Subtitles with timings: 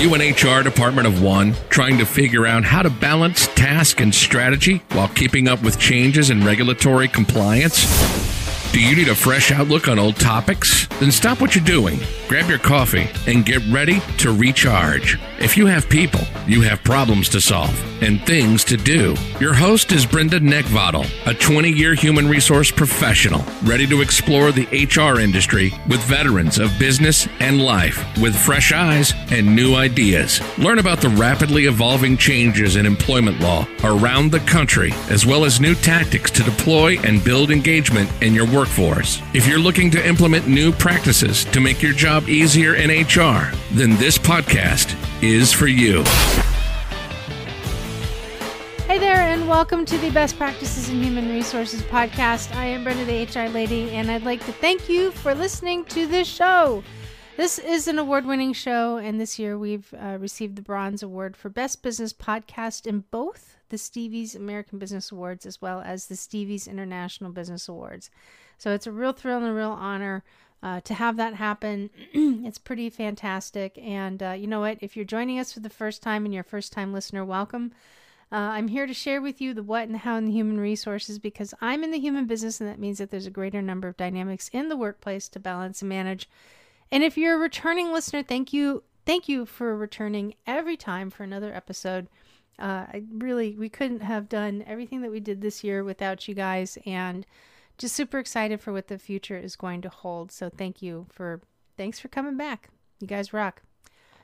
[0.00, 4.12] You an HR department of one trying to figure out how to balance task and
[4.12, 7.86] strategy while keeping up with changes in regulatory compliance?
[8.72, 10.88] Do you need a fresh outlook on old topics?
[10.98, 15.20] Then stop what you're doing, grab your coffee, and get ready to recharge.
[15.42, 19.16] If you have people, you have problems to solve and things to do.
[19.40, 24.66] Your host is Brenda Neckvatal, a 20 year human resource professional, ready to explore the
[24.70, 30.40] HR industry with veterans of business and life with fresh eyes and new ideas.
[30.58, 35.60] Learn about the rapidly evolving changes in employment law around the country, as well as
[35.60, 39.20] new tactics to deploy and build engagement in your workforce.
[39.34, 43.96] If you're looking to implement new practices to make your job easier in HR, then
[43.96, 46.02] this podcast is for you.
[48.88, 52.52] Hey there, and welcome to the Best Practices in Human Resources podcast.
[52.56, 56.08] I am Brenda, the HR lady, and I'd like to thank you for listening to
[56.08, 56.82] this show.
[57.36, 61.36] This is an award winning show, and this year we've uh, received the Bronze Award
[61.36, 66.16] for Best Business Podcast in both the Stevie's American Business Awards as well as the
[66.16, 68.10] Stevie's International Business Awards.
[68.58, 70.24] So it's a real thrill and a real honor
[70.62, 71.90] uh, to have that happen.
[72.14, 73.76] it's pretty fantastic.
[73.78, 74.78] And uh, you know what?
[74.80, 77.72] If you're joining us for the first time and you're a first time listener, welcome.
[78.30, 81.18] Uh, I'm here to share with you the what and how in the human resources
[81.18, 83.96] because I'm in the human business, and that means that there's a greater number of
[83.98, 86.30] dynamics in the workplace to balance and manage.
[86.90, 88.84] And if you're a returning listener, thank you.
[89.04, 92.08] Thank you for returning every time for another episode.
[92.58, 96.34] Uh, I really, we couldn't have done everything that we did this year without you
[96.34, 96.78] guys.
[96.86, 97.26] And
[97.78, 100.30] just super excited for what the future is going to hold.
[100.32, 101.40] So thank you for
[101.76, 102.70] thanks for coming back.
[103.00, 103.62] You guys rock.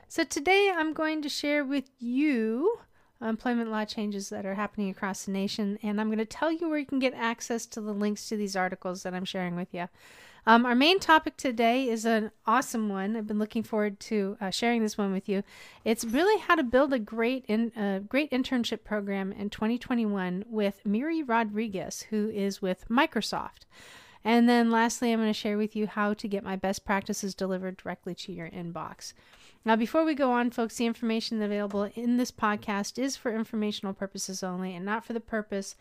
[0.07, 2.79] So today I'm going to share with you
[3.21, 6.69] employment law changes that are happening across the nation, and I'm going to tell you
[6.69, 9.73] where you can get access to the links to these articles that I'm sharing with
[9.73, 9.87] you.
[10.45, 13.15] Um, our main topic today is an awesome one.
[13.15, 15.43] I've been looking forward to uh, sharing this one with you.
[15.83, 20.85] It's really how to build a great in, uh, great internship program in 2021 with
[20.85, 23.65] Miri Rodriguez, who is with Microsoft.
[24.23, 27.35] And then lastly, I'm going to share with you how to get my best practices
[27.35, 29.13] delivered directly to your inbox.
[29.65, 33.93] Now, before we go on, folks, the information available in this podcast is for informational
[33.93, 35.75] purposes only and not for the purpose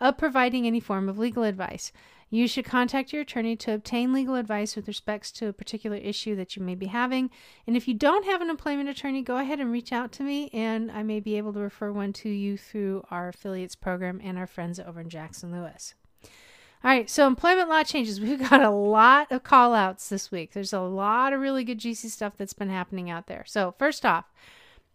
[0.00, 1.92] of providing any form of legal advice.
[2.30, 6.34] You should contact your attorney to obtain legal advice with respects to a particular issue
[6.36, 7.30] that you may be having.
[7.66, 10.48] And if you don't have an employment attorney, go ahead and reach out to me,
[10.52, 14.38] and I may be able to refer one to you through our affiliates program and
[14.38, 15.94] our friends over in Jackson Lewis.
[16.84, 18.20] All right, so employment law changes.
[18.20, 20.52] We've got a lot of call outs this week.
[20.52, 23.44] There's a lot of really good, juicy stuff that's been happening out there.
[23.46, 24.26] So, first off,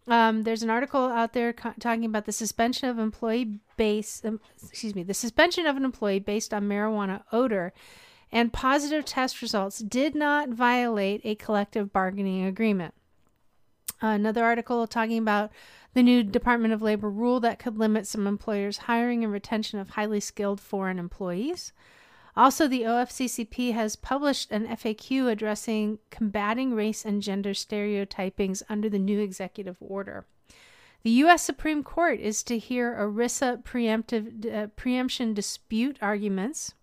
[0.06, 4.40] um, there's an article out there co- talking about the suspension of employee base, um,
[4.62, 7.72] excuse me, the suspension of an employee based on marijuana odor
[8.32, 12.94] and positive test results did not violate a collective bargaining agreement.
[14.02, 15.50] Uh, another article talking about
[15.94, 19.90] the new Department of Labor rule that could limit some employers' hiring and retention of
[19.90, 21.72] highly skilled foreign employees.
[22.36, 28.98] Also, the OFCCP has published an FAQ addressing combating race and gender stereotypings under the
[28.98, 30.26] new executive order.
[31.02, 31.42] The U.S.
[31.42, 36.74] Supreme Court is to hear ERISA preemptive, uh, preemption dispute arguments.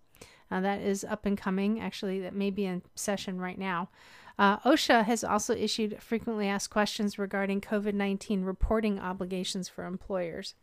[0.50, 1.80] Uh, that is up and coming.
[1.80, 3.90] Actually, that may be in session right now.
[4.38, 10.54] Uh, OSHA has also issued frequently asked questions regarding COVID 19 reporting obligations for employers.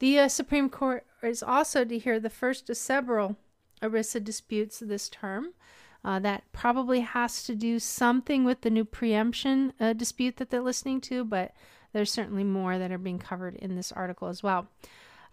[0.00, 0.34] The U.S.
[0.34, 3.36] Supreme Court is also to hear the first of several
[3.82, 5.54] ERISA disputes this term.
[6.02, 10.62] Uh, that probably has to do something with the new preemption uh, dispute that they're
[10.62, 11.52] listening to, but
[11.92, 14.66] there's certainly more that are being covered in this article as well.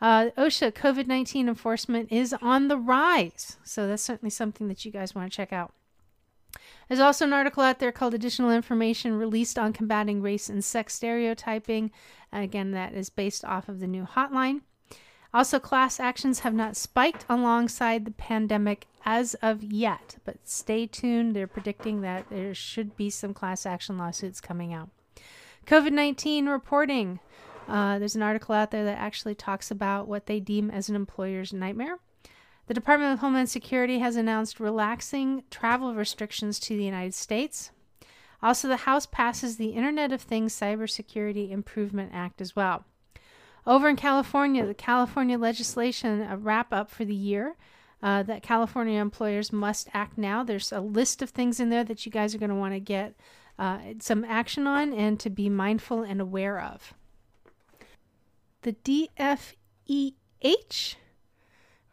[0.01, 4.91] Uh, OSHA COVID 19 enforcement is on the rise, so that's certainly something that you
[4.91, 5.73] guys want to check out.
[6.87, 10.93] There's also an article out there called Additional Information Released on Combating Race and Sex
[10.93, 11.91] Stereotyping.
[12.31, 14.61] Again, that is based off of the new hotline.
[15.33, 21.35] Also, class actions have not spiked alongside the pandemic as of yet, but stay tuned.
[21.35, 24.89] They're predicting that there should be some class action lawsuits coming out.
[25.65, 27.19] COVID 19 reporting.
[27.67, 30.95] Uh, there's an article out there that actually talks about what they deem as an
[30.95, 31.99] employer's nightmare.
[32.67, 37.71] The Department of Homeland Security has announced relaxing travel restrictions to the United States.
[38.43, 42.83] Also, the House passes the Internet of Things Cybersecurity Improvement Act as well.
[43.65, 47.55] Over in California, the California legislation, a wrap up for the year
[48.03, 50.43] uh, that California employers must act now.
[50.43, 52.79] There's a list of things in there that you guys are going to want to
[52.79, 53.15] get
[53.57, 56.93] uh, some action on and to be mindful and aware of.
[58.61, 59.55] The DFEH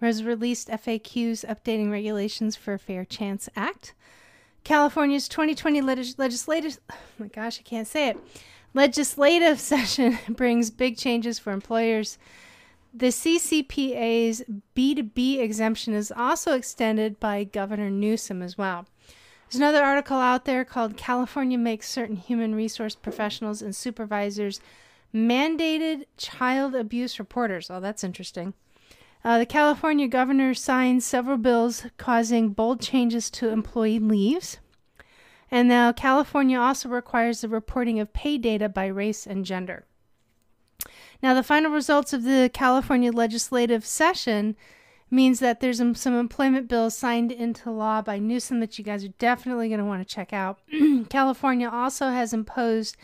[0.04, 3.94] has released FAQs updating regulations for Fair Chance Act.
[4.62, 8.18] California's 2020 legis- legislative, oh my gosh, I can't say it
[8.74, 12.18] legislative session brings big changes for employers.
[12.92, 14.44] The CCPA's
[14.76, 18.86] B2B exemption is also extended by Governor Newsom as well.
[19.48, 24.60] There's another article out there called California Makes Certain Human Resource Professionals and Supervisors
[25.12, 27.68] Mandated Child Abuse Reporters.
[27.70, 28.54] Oh, that's interesting.
[29.24, 34.58] Uh, the California governor signed several bills causing bold changes to employee leaves.
[35.50, 39.86] And now California also requires the reporting of pay data by race and gender.
[41.22, 44.56] Now, the final results of the California legislative session
[45.10, 49.14] means that there's some employment bills signed into law by Newsom that you guys are
[49.18, 50.58] definitely going to want to check out.
[51.08, 52.96] California also has imposed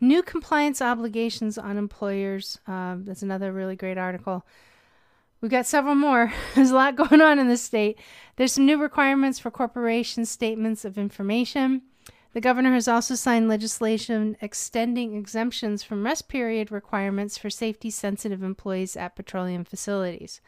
[0.00, 2.58] new compliance obligations on employers.
[2.66, 4.46] Um, that's another really great article.
[5.40, 6.32] We've got several more.
[6.54, 7.98] There's a lot going on in the state.
[8.36, 11.82] There's some new requirements for corporation statements of information.
[12.32, 18.42] The governor has also signed legislation extending exemptions from rest period requirements for safety sensitive
[18.42, 20.42] employees at petroleum facilities.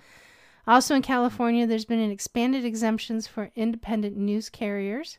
[0.67, 5.17] Also in California, there's been an expanded exemptions for independent news carriers,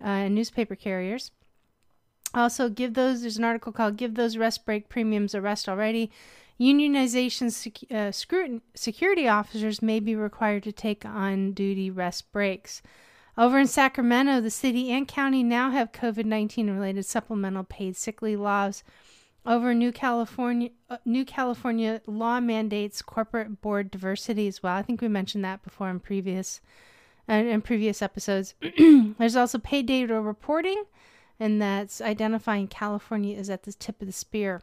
[0.00, 1.32] uh, newspaper carriers.
[2.32, 6.12] Also, give those, there's an article called Give Those Rest Break Premiums a Rest Already.
[6.60, 12.82] Unionization sec- uh, scrutin- security officers may be required to take on duty rest breaks.
[13.36, 18.20] Over in Sacramento, the city and county now have COVID 19 related supplemental paid sick
[18.20, 18.82] leave laws
[19.46, 24.76] over New California, uh, New California law mandates corporate board diversity as well.
[24.76, 26.60] I think we mentioned that before in previous
[27.28, 28.54] uh, in previous episodes.
[29.18, 30.84] There's also paid data reporting,
[31.40, 34.62] and that's identifying California is at the tip of the spear.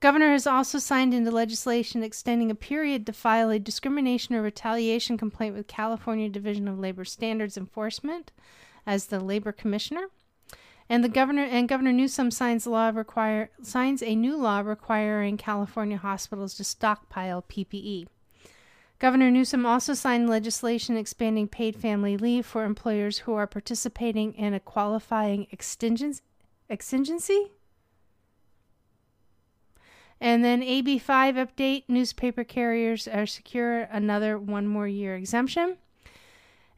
[0.00, 5.18] Governor has also signed into legislation extending a period to file a discrimination or retaliation
[5.18, 8.30] complaint with California Division of Labor Standards Enforcement
[8.86, 10.06] as the labor commissioner.
[10.88, 15.98] And the governor and Governor Newsom signs law require signs a new law requiring California
[15.98, 18.06] hospitals to stockpile PPE.
[19.00, 24.54] Governor Newsom also signed legislation expanding paid family leave for employers who are participating in
[24.54, 26.22] a qualifying exigency.
[30.20, 35.76] And then AB5 update newspaper carriers are secure another one more year exemption.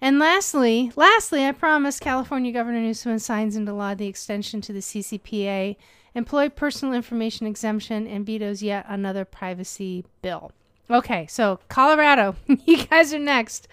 [0.01, 4.81] And lastly, lastly, I promise California Governor Newsom signs into law the extension to the
[4.81, 5.77] CCPA,
[6.15, 10.53] employee personal information exemption, and vetoes yet another privacy bill.
[10.91, 12.35] Okay, so Colorado,
[12.65, 13.69] you guys are next.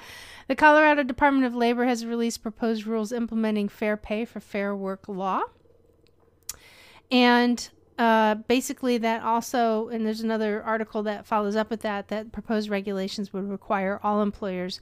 [0.47, 5.07] The Colorado Department of Labor has released proposed rules implementing fair pay for fair work
[5.07, 5.43] law.
[7.09, 12.31] And uh, basically, that also, and there's another article that follows up with that, that
[12.31, 14.79] proposed regulations would require all employers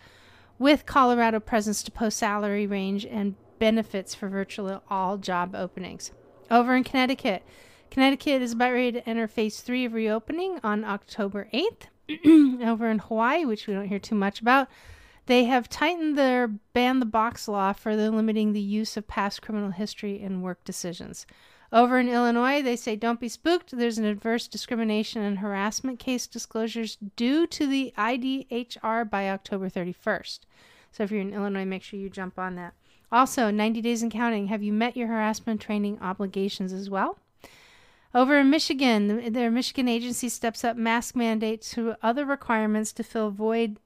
[0.60, 6.12] with Colorado presence to post salary range and benefits for virtually all job openings.
[6.52, 7.44] Over in Connecticut,
[7.90, 11.88] Connecticut is about ready to enter phase three of reopening on October 8th.
[12.68, 14.68] Over in Hawaii, which we don't hear too much about,
[15.28, 19.72] they have tightened their ban the box law further limiting the use of past criminal
[19.72, 21.26] history in work decisions.
[21.76, 23.78] Over in Illinois, they say don't be spooked.
[23.78, 30.40] There's an adverse discrimination and harassment case disclosures due to the IDHR by October 31st.
[30.94, 32.76] So if you're in Illinois, make sure you jump on that.
[33.12, 34.48] Also, 90 days and counting.
[34.48, 37.20] Have you met your harassment training obligations as well?
[38.14, 43.32] Over in Michigan, their Michigan agency steps up mask mandates to other requirements to fill
[43.32, 43.80] void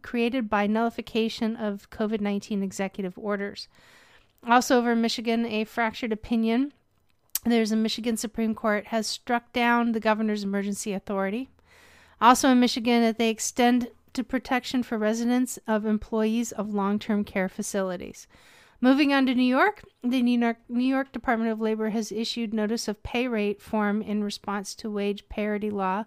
[0.00, 3.68] created by nullification of COVID 19 executive orders.
[4.46, 6.72] Also, over in Michigan, a fractured opinion
[7.52, 11.48] there's a Michigan Supreme Court has struck down the governor's emergency authority.
[12.20, 17.48] Also in Michigan, that they extend to protection for residents of employees of long-term care
[17.48, 18.26] facilities.
[18.80, 22.52] Moving on to New York, the New York, New York Department of Labor has issued
[22.52, 26.04] notice of pay rate form in response to wage parity law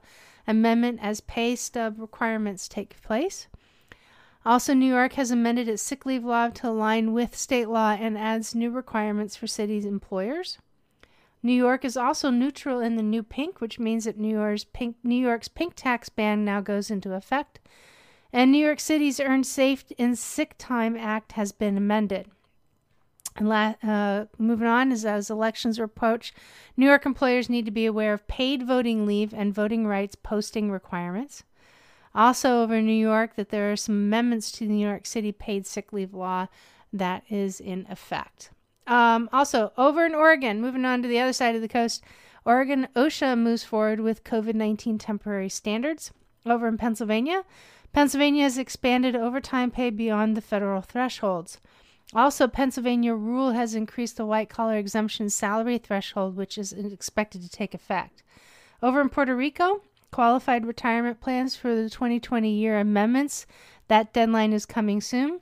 [0.47, 3.47] amendment as pay stub requirements take place.
[4.45, 8.17] Also, New York has amended its sick leave law to align with state law and
[8.17, 10.57] adds new requirements for cities' employers.
[11.47, 14.97] New York is also neutral in the new pink, which means that New York's pink,
[15.01, 17.61] New York's pink tax ban now goes into effect.
[18.33, 22.27] And New York City's Earned Safe and Sick Time Act has been amended.
[23.37, 26.33] And la- uh, moving on, as, as elections approach,
[26.75, 30.69] New York employers need to be aware of paid voting leave and voting rights posting
[30.69, 31.45] requirements.
[32.13, 35.65] Also, over New York, that there are some amendments to the New York City paid
[35.65, 36.47] sick leave law
[36.91, 38.49] that is in effect.
[38.87, 42.03] Um, also, over in Oregon, moving on to the other side of the coast,
[42.45, 46.11] Oregon OSHA moves forward with COVID 19 temporary standards.
[46.45, 47.43] Over in Pennsylvania,
[47.91, 51.59] Pennsylvania has expanded overtime pay beyond the federal thresholds.
[52.13, 57.49] Also, Pennsylvania rule has increased the white collar exemption salary threshold, which is expected to
[57.49, 58.23] take effect.
[58.81, 63.45] Over in Puerto Rico, qualified retirement plans for the 2020 year amendments,
[63.89, 65.41] that deadline is coming soon.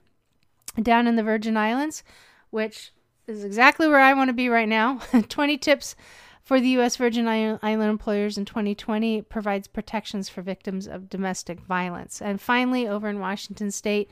[0.82, 2.04] Down in the Virgin Islands,
[2.50, 2.92] which
[3.28, 5.96] is exactly where I want to be right now, 20 tips
[6.46, 6.96] for the U.S.
[6.96, 12.22] Virgin Island employers in 2020 provides protections for victims of domestic violence.
[12.22, 14.12] And finally, over in Washington state,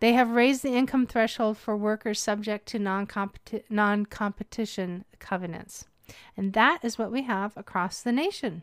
[0.00, 3.06] they have raised the income threshold for workers subject to non
[4.06, 5.84] competition covenants.
[6.36, 8.62] And that is what we have across the nation.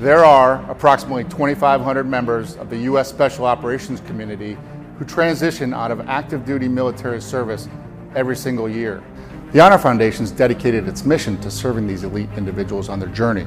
[0.00, 3.10] There are approximately 2,500 members of the U.S.
[3.10, 4.56] Special Operations Community
[4.96, 7.68] who transition out of active duty military service
[8.14, 9.04] every single year.
[9.52, 13.46] The Honor Foundation has dedicated its mission to serving these elite individuals on their journey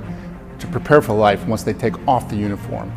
[0.60, 2.94] to prepare for life once they take off the uniform.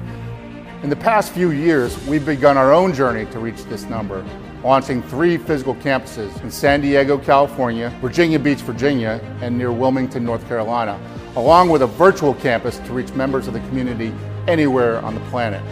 [0.83, 4.23] In the past few years, we've begun our own journey to reach this number,
[4.63, 10.47] launching three physical campuses in San Diego, California, Virginia Beach, Virginia, and near Wilmington, North
[10.47, 11.01] Carolina,
[11.37, 14.13] along with a virtual campus to reach members of the community
[14.49, 15.63] anywhere on the planet.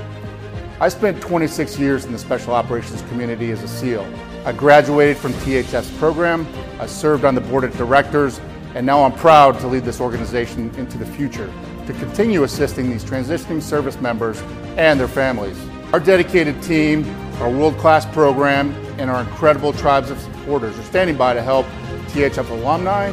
[0.81, 4.07] I spent 26 years in the Special Operations community as a SEAL.
[4.45, 6.47] I graduated from THF program,
[6.79, 8.41] I served on the board of directors,
[8.75, 11.51] and now I'm proud to lead this organization into the future
[11.87, 14.43] to continue assisting these transitioning service members
[14.77, 15.59] and their families.
[15.93, 17.09] Our dedicated team,
[17.41, 21.67] our world-class program, and our incredible tribes of supporters are standing by to help
[22.09, 23.07] THF alumni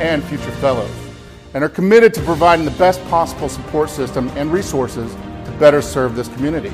[0.00, 0.90] and future fellows,
[1.54, 5.14] and are committed to providing the best possible support system and resources
[5.44, 6.72] to better serve this community.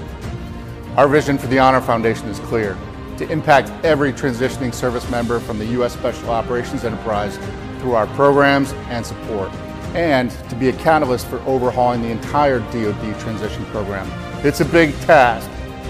[0.96, 2.76] Our vision for the Honor Foundation is clear
[3.18, 5.92] to impact every transitioning service member from the U.S.
[5.92, 7.38] Special Operations Enterprise
[7.78, 9.52] through our programs and support,
[9.94, 14.10] and to be a catalyst for overhauling the entire DoD transition program.
[14.44, 15.48] It's a big task,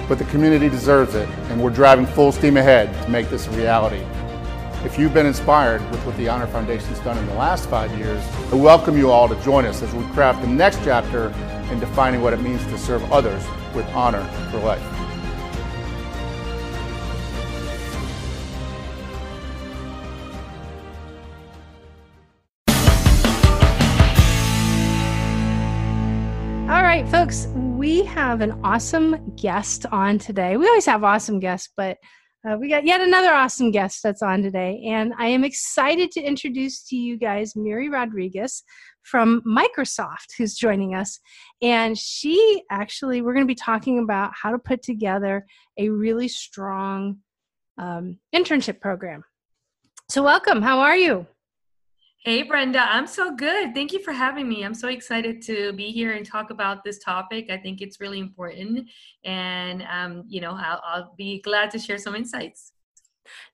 [0.09, 3.51] but the community deserves it, and we're driving full steam ahead to make this a
[3.53, 4.05] reality.
[4.85, 8.23] If you've been inspired with what the Honor Foundation's done in the last five years,
[8.53, 11.29] I welcome you all to join us as we craft the next chapter
[11.73, 13.43] in defining what it means to serve others
[13.75, 14.83] with honor for life.
[26.69, 30.59] All right, folks, we have an awesome guest on today.
[30.59, 31.97] We always have awesome guests, but
[32.47, 34.83] uh, we got yet another awesome guest that's on today.
[34.87, 38.63] And I am excited to introduce to you guys Miri Rodriguez
[39.03, 41.21] from Microsoft, who's joining us.
[41.63, 45.47] And she actually, we're going to be talking about how to put together
[45.79, 47.19] a really strong
[47.79, 49.25] um, internship program.
[50.11, 50.61] So, welcome.
[50.61, 51.27] How are you?
[52.25, 53.75] Hey, Brenda, I'm so good.
[53.75, 54.65] Thank you for having me.
[54.65, 57.51] I'm so excited to be here and talk about this topic.
[57.51, 58.89] I think it's really important,
[59.27, 62.73] and um, you know, I'll, I'll be glad to share some insights.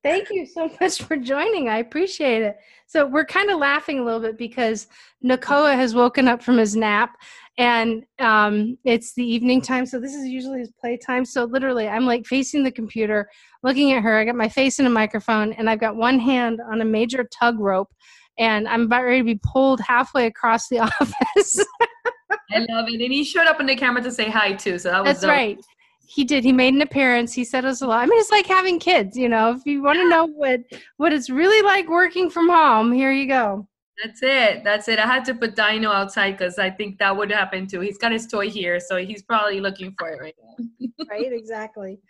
[0.04, 1.68] Thank you so much for joining.
[1.68, 2.58] I appreciate it.
[2.86, 4.86] So we're kind of laughing a little bit because
[5.24, 7.16] Nakoa has woken up from his nap
[7.58, 9.84] and um, it's the evening time.
[9.84, 11.24] So this is usually his playtime.
[11.24, 13.28] So literally, I'm like facing the computer,
[13.64, 14.16] looking at her.
[14.16, 17.24] I got my face in a microphone and I've got one hand on a major
[17.24, 17.90] tug rope
[18.40, 21.64] and I'm about ready to be pulled halfway across the office.
[22.50, 23.00] I love it.
[23.00, 24.78] And he showed up on the camera to say hi too.
[24.78, 25.30] So that was That's dope.
[25.30, 25.58] right.
[26.08, 26.42] He did.
[26.42, 27.32] He made an appearance.
[27.32, 28.02] He said us a lot.
[28.02, 29.52] I mean, it's like having kids, you know.
[29.52, 30.60] If you want to know what
[30.96, 33.68] what it's really like working from home, here you go.
[34.02, 34.64] That's it.
[34.64, 34.98] That's it.
[34.98, 37.80] I had to put Dino outside because I think that would happen too.
[37.80, 40.88] He's got his toy here, so he's probably looking for it right now.
[41.10, 42.00] right, exactly.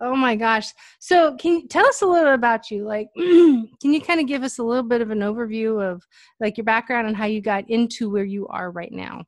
[0.00, 0.72] Oh my gosh.
[0.98, 2.84] So, can you tell us a little bit about you?
[2.84, 6.02] Like, can you kind of give us a little bit of an overview of
[6.40, 9.24] like your background and how you got into where you are right now?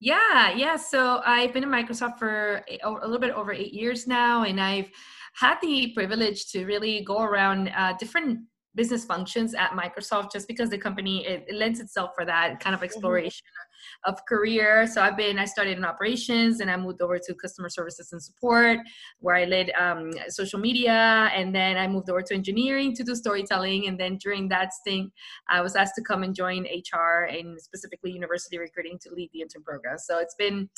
[0.00, 0.76] Yeah, yeah.
[0.76, 4.60] So, I've been in Microsoft for a, a little bit over eight years now, and
[4.60, 4.90] I've
[5.34, 8.40] had the privilege to really go around uh, different
[8.74, 12.74] business functions at Microsoft just because the company it, it lends itself for that kind
[12.74, 12.84] of mm-hmm.
[12.84, 13.71] exploration mm-hmm.
[14.04, 14.86] Of career.
[14.86, 18.22] So I've been I started in operations and I moved over to customer services and
[18.22, 18.78] support
[19.20, 23.14] where I led um, social media and then I moved over to engineering to do
[23.14, 25.12] storytelling and then during that stint
[25.48, 29.42] I was asked to come and join HR and specifically university recruiting to lead the
[29.42, 29.98] intern program.
[29.98, 30.68] So it's been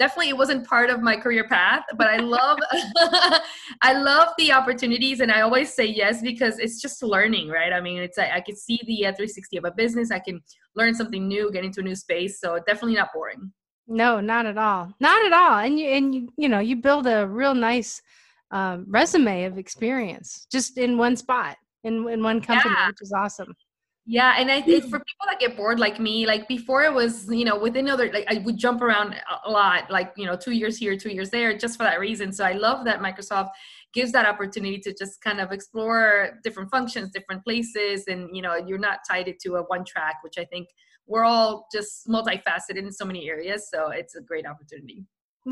[0.00, 2.58] definitely it wasn't part of my career path but i love
[3.82, 7.72] i love the opportunities and i always say yes because it's just learning right?
[7.72, 10.40] I mean it's i, I can see the uh, 360 of a business i can
[10.74, 13.52] learn something new get into a new space so definitely not boring.
[13.86, 17.06] No not at all not at all and you and you you know you build
[17.06, 18.00] a real nice
[18.52, 22.88] um, resume of experience just in one spot in in one company yeah.
[22.88, 23.52] which is awesome
[24.06, 27.28] Yeah, and I think for people that get bored like me, like before it was,
[27.30, 29.14] you know, within other, like I would jump around
[29.44, 32.32] a lot, like you know, two years here, two years there, just for that reason.
[32.32, 33.50] So I love that Microsoft
[33.92, 38.56] gives that opportunity to just kind of explore different functions, different places, and you know,
[38.56, 40.68] you're not tied it to a one track, which I think
[41.06, 43.68] we're all just multifaceted in so many areas.
[43.72, 45.04] So it's a great opportunity.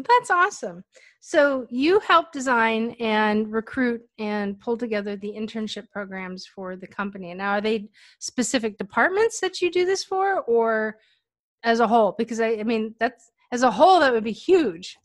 [0.06, 0.84] That's awesome.
[1.20, 7.34] So you help design and recruit and pull together the internship programs for the company.
[7.34, 7.88] Now, are they
[8.18, 10.98] specific departments that you do this for, or
[11.64, 12.14] as a whole?
[12.16, 14.96] Because I, I mean, that's as a whole, that would be huge.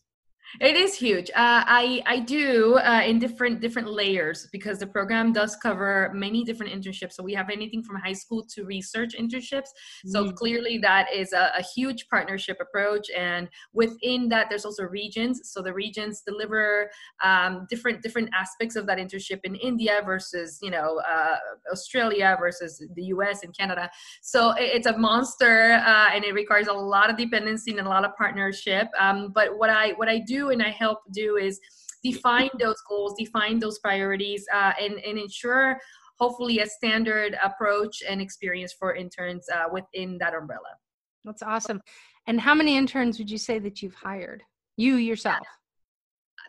[0.59, 1.29] It is huge.
[1.31, 6.43] Uh, I I do uh, in different different layers because the program does cover many
[6.43, 7.13] different internships.
[7.13, 9.69] So we have anything from high school to research internships.
[10.05, 10.35] So mm.
[10.35, 15.41] clearly that is a, a, huge partnership approach, and within that there's also regions.
[15.51, 16.89] So the regions deliver
[17.23, 21.37] um, different different aspects of that internship in India versus you know uh,
[21.71, 23.43] Australia versus the U.S.
[23.43, 23.89] and Canada.
[24.21, 28.05] So it's a monster, uh, and it requires a lot of dependency and a lot
[28.05, 28.87] of partnership.
[28.99, 31.59] Um, but what I what I do and I help do is
[32.03, 35.79] define those goals, define those priorities, uh, and, and ensure
[36.19, 40.77] hopefully a standard approach and experience for interns uh, within that umbrella.
[41.25, 41.81] That's awesome.
[42.27, 44.43] And how many interns would you say that you've hired?
[44.77, 45.45] You yourself?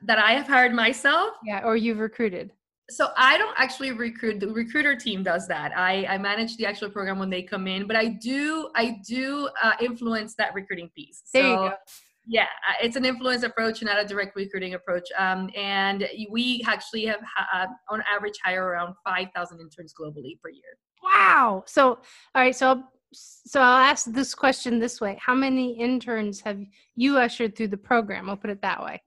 [0.02, 1.34] That I have hired myself?
[1.44, 2.52] Yeah, or you've recruited?
[2.90, 6.90] so i don't actually recruit the recruiter team does that i i manage the actual
[6.90, 11.22] program when they come in but i do i do uh, influence that recruiting piece
[11.32, 11.74] there so you go
[12.26, 15.04] yeah, uh, it's an influence approach, not a direct recruiting approach.
[15.19, 17.21] Um, and we actually have,
[17.52, 20.78] uh, on average, hire around 5,000 interns globally per year.
[21.02, 21.64] Wow.
[21.66, 21.99] So, all
[22.35, 22.57] right.
[22.57, 26.59] So, so I'll ask this question this way: How many interns have
[26.97, 28.31] you ushered through the program?
[28.31, 29.02] I'll put it that way.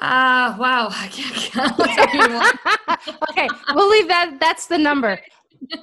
[0.00, 0.88] Ah, uh, wow.
[0.90, 1.34] I can't
[2.96, 3.18] count.
[3.30, 4.38] okay, we'll leave that.
[4.40, 5.20] That's the number.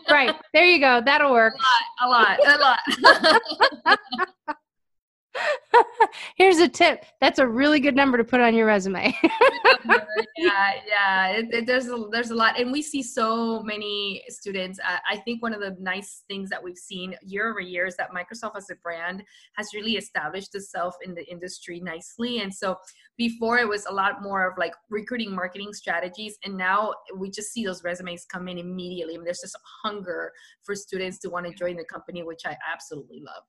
[0.09, 1.01] Right there, you go.
[1.05, 1.53] That'll work.
[2.01, 2.39] A lot.
[2.47, 2.79] A lot.
[2.89, 4.57] A lot.
[6.35, 7.05] Here's a tip.
[7.21, 9.15] That's a really good number to put on your resume.
[10.37, 11.27] yeah, yeah.
[11.29, 14.79] It, it, there's a, there's a lot, and we see so many students.
[14.83, 17.95] I, I think one of the nice things that we've seen year over year is
[17.97, 19.23] that Microsoft as a brand
[19.53, 22.39] has really established itself in the industry nicely.
[22.39, 22.77] And so
[23.17, 27.51] before it was a lot more of like recruiting marketing strategies, and now we just
[27.51, 29.15] see those resumes come in immediately.
[29.15, 30.31] I mean, there's just a hunger
[30.63, 33.43] for students to want to join the company, which I absolutely love.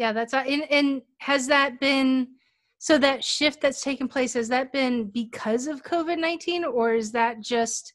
[0.00, 2.28] Yeah, that's and, and has that been
[2.78, 7.42] so that shift that's taken place has that been because of COVID-19 or is that
[7.42, 7.92] just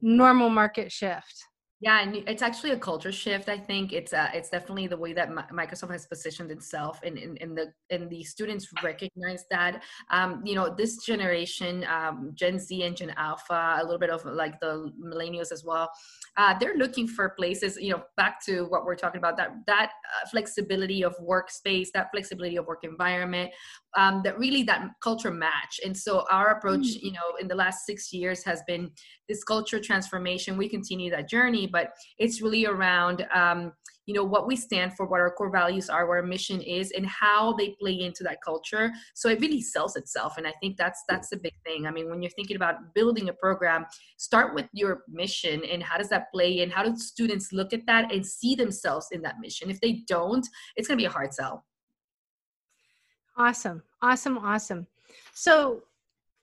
[0.00, 1.44] normal market shift?
[1.82, 3.48] Yeah, and it's actually a culture shift.
[3.48, 7.56] I think it's uh, it's definitely the way that Microsoft has positioned itself, and in,
[7.56, 9.82] the and the students recognize that.
[10.12, 14.24] Um, you know, this generation, um, Gen Z and Gen Alpha, a little bit of
[14.24, 15.90] like the millennials as well.
[16.36, 17.76] Uh, they're looking for places.
[17.76, 22.10] You know, back to what we're talking about that that uh, flexibility of workspace, that
[22.12, 23.50] flexibility of work environment,
[23.96, 25.80] um, that really that culture match.
[25.84, 27.02] And so our approach, mm.
[27.02, 28.90] you know, in the last six years has been
[29.28, 30.56] this culture transformation.
[30.56, 33.72] We continue that journey but it's really around um,
[34.06, 36.90] you know what we stand for what our core values are what our mission is
[36.90, 40.76] and how they play into that culture so it really sells itself and i think
[40.76, 43.86] that's that's the big thing i mean when you're thinking about building a program
[44.18, 47.86] start with your mission and how does that play in how do students look at
[47.86, 51.10] that and see themselves in that mission if they don't it's going to be a
[51.10, 51.64] hard sell
[53.36, 53.82] awesome.
[54.00, 54.86] Awesome awesome.
[55.34, 55.82] So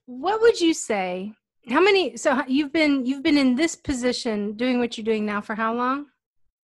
[0.05, 1.33] what would you say
[1.69, 5.41] how many so you've been you've been in this position doing what you're doing now
[5.41, 6.07] for how long?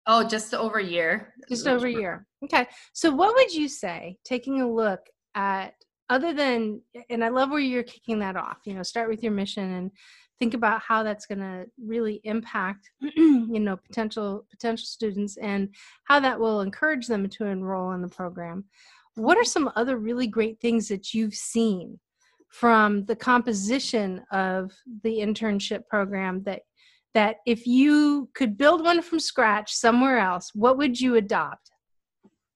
[0.06, 1.34] Oh just over a year.
[1.50, 2.28] Just over a year.
[2.44, 2.68] Okay.
[2.94, 5.02] So what would you say taking a look
[5.36, 5.74] at
[6.10, 9.32] other than and i love where you're kicking that off you know start with your
[9.32, 9.92] mission and
[10.40, 15.70] think about how that's going to really impact you know potential potential students and
[16.04, 18.66] how that will encourage them to enroll in the program
[19.16, 22.00] what are some other really great things that you've seen
[22.50, 24.72] from the composition of
[25.04, 26.62] the internship program that
[27.14, 31.72] that if you could build one from scratch somewhere else what would you adopt?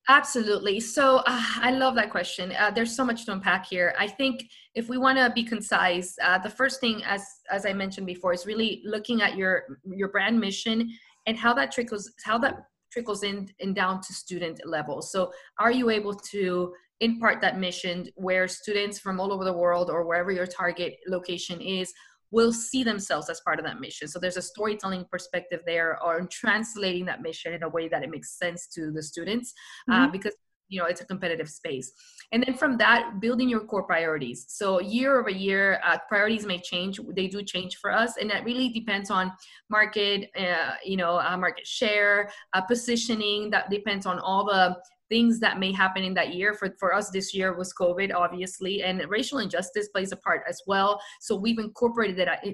[0.09, 0.79] Absolutely.
[0.79, 2.53] So uh, i love that question.
[2.57, 3.93] Uh, there's so much to unpack here.
[3.99, 7.73] I think if we want to be concise uh, the first thing as as i
[7.73, 10.89] mentioned before is really looking at your your brand mission
[11.25, 12.55] and how that trickles how that
[12.97, 18.07] trickles in and down to student level so are you able to impart that mission
[18.15, 21.93] where students from all over the world or wherever your target location is
[22.31, 24.07] will see themselves as part of that mission.
[24.07, 28.09] So there's a storytelling perspective there on translating that mission in a way that it
[28.09, 29.53] makes sense to the students
[29.89, 30.03] uh, mm-hmm.
[30.03, 30.33] uh, because
[30.69, 31.91] you know it's a competitive space.
[32.31, 34.45] And then from that building your core priorities.
[34.49, 38.43] So year over year uh, priorities may change they do change for us and that
[38.43, 39.31] really depends on
[39.69, 44.77] market uh, you know uh, market share uh, positioning that depends on all the
[45.09, 46.53] things that may happen in that year.
[46.53, 50.61] For, for us this year was COVID, obviously, and racial injustice plays a part as
[50.67, 51.01] well.
[51.21, 52.45] So we've incorporated that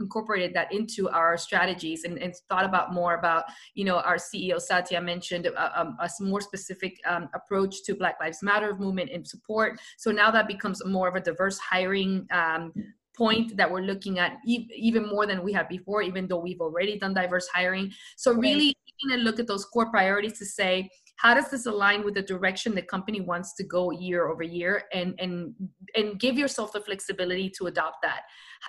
[0.00, 3.44] incorporated that into our strategies and, and thought about more about,
[3.74, 7.94] you know, our CEO Satya mentioned a, uh, um, a more specific um, approach to
[7.94, 9.80] Black Lives Matter movement and support.
[9.98, 12.72] So now that becomes more of a diverse hiring um,
[13.16, 16.98] point that we're looking at even more than we had before even though we've already
[16.98, 21.34] done diverse hiring so really taking a look at those core priorities to say how
[21.34, 24.84] does this align with the direction the company wants to go year over year?
[24.92, 25.54] And and
[25.96, 28.22] and give yourself the flexibility to adopt that.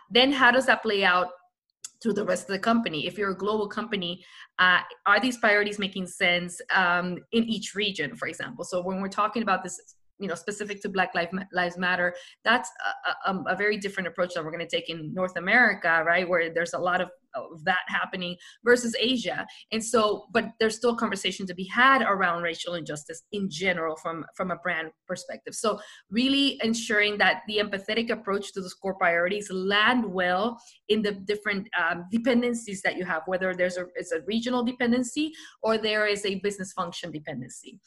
[0.10, 1.30] Then how does that play out
[2.02, 3.08] to the rest of the company?
[3.08, 4.24] If you're a global company
[4.60, 8.64] uh, are these priorities making sense um, in each region for example?
[8.66, 9.80] So when we're talking about this
[10.20, 11.12] you know specific to black
[11.52, 12.70] lives matter that's
[13.26, 16.30] a, a, a very different approach that we're going to take in north america right?
[16.30, 19.46] Where there's a lot of of that happening versus Asia.
[19.72, 24.26] And so, but there's still conversation to be had around racial injustice in general from,
[24.36, 25.56] from a brand perspective.
[25.56, 31.12] So really ensuring that the empathetic approach to those core priorities land well in the
[31.12, 36.06] different um, dependencies that you have, whether there's a, it's a regional dependency or there
[36.06, 37.80] is a business function dependency.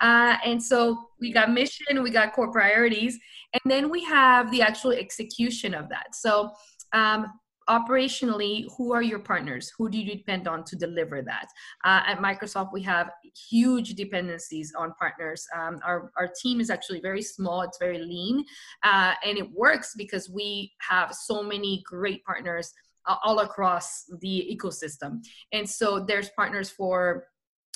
[0.00, 3.18] Uh, and so we got mission, we got core priorities,
[3.52, 6.14] and then we have the actual execution of that.
[6.14, 6.50] So
[6.92, 7.26] um,
[7.68, 9.72] operationally who are your partners?
[9.76, 11.48] Who do you depend on to deliver that?
[11.84, 13.10] Uh, at microsoft we have
[13.50, 15.46] huge dependencies on partners.
[15.56, 18.44] Um, our, our team is actually very small it's very lean
[18.82, 22.72] uh, and it works because we have so many great partners
[23.06, 25.24] all across the ecosystem.
[25.52, 27.26] And so there's partners for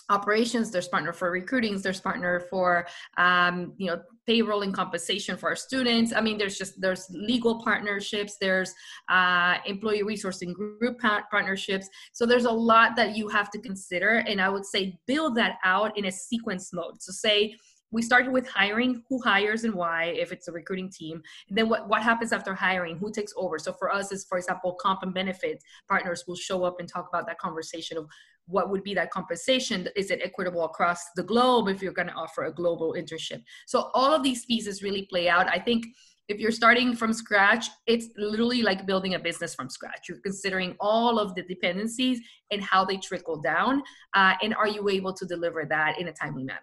[0.08, 5.48] operations there's partner for recruiting there's partner for um, you know payroll and compensation for
[5.48, 6.12] our students.
[6.12, 8.74] I mean there's just there's legal partnerships there's
[9.08, 11.88] uh, employee resource and group partnerships.
[12.12, 15.58] So there's a lot that you have to consider and i would say build that
[15.64, 17.02] out in a sequence mode.
[17.02, 17.56] So say
[17.92, 21.68] we started with hiring who hires and why if it's a recruiting team and then
[21.68, 23.58] what, what happens after hiring who takes over.
[23.58, 27.08] So for us is for example comp and benefits partners will show up and talk
[27.08, 28.06] about that conversation of
[28.46, 29.88] what would be that compensation?
[29.96, 33.42] Is it equitable across the globe if you're going to offer a global internship?
[33.66, 35.48] So all of these pieces really play out.
[35.48, 35.86] I think
[36.28, 40.08] if you're starting from scratch it's literally like building a business from scratch.
[40.08, 43.82] You're considering all of the dependencies and how they trickle down
[44.14, 46.60] uh, and are you able to deliver that in a timely manner?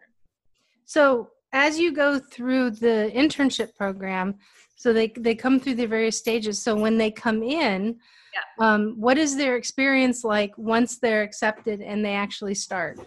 [0.86, 4.36] So as you go through the internship program,
[4.76, 6.62] so they they come through the various stages.
[6.62, 8.00] So when they come in,
[8.34, 8.66] yeah.
[8.66, 13.00] um, what is their experience like once they're accepted and they actually start?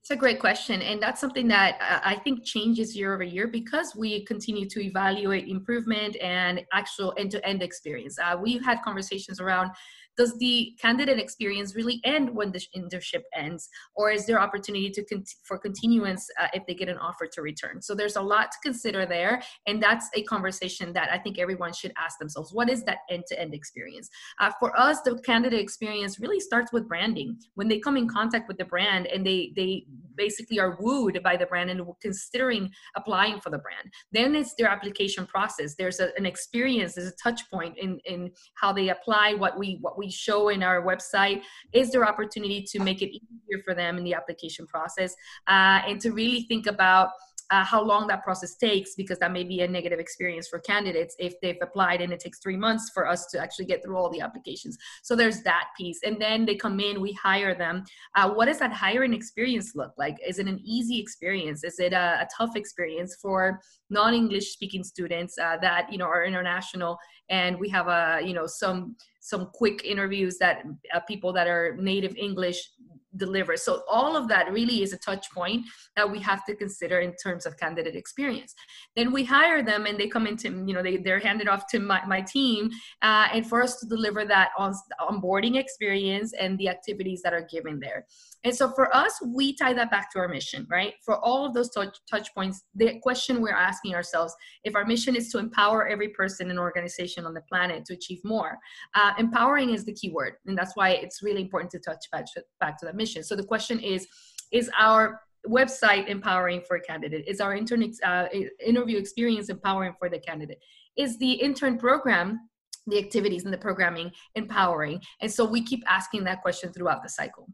[0.00, 0.80] It's a great question.
[0.80, 4.82] And that's something that uh, I think changes year over year because we continue to
[4.82, 8.18] evaluate improvement and actual end to end experience.
[8.18, 9.70] Uh, we've had conversations around
[10.18, 13.68] does the candidate experience really end when the internship ends?
[13.94, 17.80] Or is there opportunity to for continuance uh, if they get an offer to return?
[17.80, 21.72] So there's a lot to consider there and that's a conversation that i think everyone
[21.72, 22.52] should ask themselves.
[22.52, 24.08] What is that end-to-end experience?
[24.40, 27.38] Uh, for us the candidate experience really starts with branding.
[27.54, 31.36] When they come in contact with the brand and they they basically are wooed by
[31.36, 35.74] the brand and considering applying for the brand then it's their application process.
[35.76, 39.78] There's a, an experience there's a touch point in in how they apply what we
[39.80, 41.42] what we show in our website
[41.72, 45.14] is there opportunity to make it easier for them in the application process
[45.46, 47.10] uh, and to really think about
[47.50, 51.16] uh, how long that process takes because that may be a negative experience for candidates
[51.18, 54.10] if they've applied and it takes three months for us to actually get through all
[54.10, 54.76] the applications.
[55.02, 56.00] So there's that piece.
[56.04, 57.84] And then they come in we hire them.
[58.14, 60.16] Uh, what does that hiring experience look like?
[60.26, 61.64] Is it an easy experience?
[61.64, 66.24] Is it a, a tough experience for non-english speaking students uh, that you know are
[66.24, 66.98] international?
[67.30, 70.62] And we have a you know some some quick interviews that
[70.94, 72.70] uh, people that are native english
[73.16, 73.56] deliver.
[73.56, 75.66] So all of that really is a touch point
[75.96, 78.54] that we have to consider in terms of candidate experience.
[78.96, 81.78] Then we hire them and they come into, you know, they, they're handed off to
[81.78, 82.70] my, my team
[83.02, 87.46] uh, and for us to deliver that on onboarding experience and the activities that are
[87.50, 88.06] given there.
[88.44, 90.94] And so for us, we tie that back to our mission, right?
[91.04, 95.16] For all of those touch, touch points, the question we're asking ourselves, if our mission
[95.16, 98.58] is to empower every person and organization on the planet to achieve more,
[98.94, 100.34] uh, empowering is the key word.
[100.46, 102.26] And that's why it's really important to touch back,
[102.60, 103.24] back to that mission.
[103.24, 104.06] So the question is,
[104.52, 107.24] is our website empowering for a candidate?
[107.26, 108.26] Is our uh,
[108.64, 110.58] interview experience empowering for the candidate?
[110.96, 112.38] Is the intern program
[112.86, 117.08] the activities and the programming empowering and so we keep asking that question throughout the
[117.08, 117.46] cycle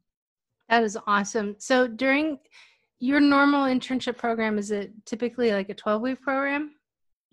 [0.69, 1.57] that is awesome.
[1.59, 2.39] So during
[2.99, 6.73] your normal internship program is it typically like a 12 week program?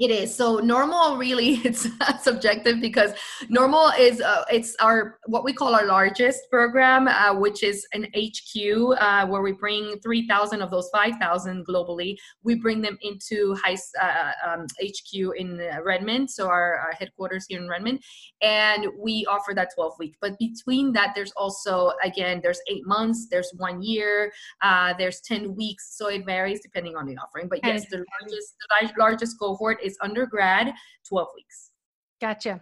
[0.02, 1.16] It is so normal.
[1.18, 1.88] Really, it's
[2.24, 3.12] subjective because
[3.50, 8.08] normal is uh, it's our what we call our largest program, uh, which is an
[8.16, 12.16] HQ uh, where we bring three thousand of those five thousand globally.
[12.44, 17.62] We bring them into high uh, um, HQ in Redmond, so our, our, headquarters here
[17.62, 18.02] in Redmond,
[18.42, 20.16] and we offer that twelve week.
[20.20, 24.34] But between that, there's also again there's eight months, there's one year,
[24.64, 27.48] uh, there's ten weeks, so it varies depending on the offering.
[27.48, 30.74] But yes, the largest the largest cohort is undergrad,
[31.08, 31.72] 12 weeks.
[32.20, 32.62] Gotcha.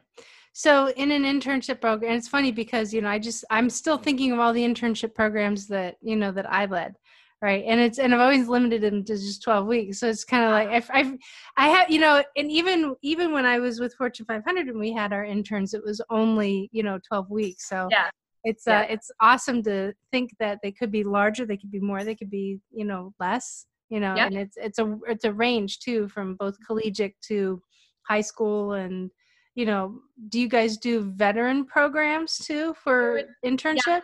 [0.54, 4.32] So in an internship program, it's funny because, you know, I just, I'm still thinking
[4.32, 6.96] of all the internship programs that, you know, that I led.
[7.42, 7.63] Right.
[7.65, 10.00] And it's, and I've always limited them to just 12 weeks.
[10.00, 11.18] So it's kind of like, I've, I've,
[11.56, 14.92] I have, you know, and even, even when I was with Fortune 500 and we
[14.92, 17.70] had our interns, it was only, you know, 12 weeks.
[17.70, 18.10] So yeah
[18.44, 18.80] it's uh, yeah.
[18.80, 22.15] uh it's awesome to think that they could be larger they could be more they
[22.15, 26.08] could be you know less you know and it's it's a it's a range too
[26.08, 27.62] from both collegiate to
[28.08, 29.12] high school and
[29.56, 29.99] you know
[30.30, 33.99] do you guys do veteran programs too for internship yeah.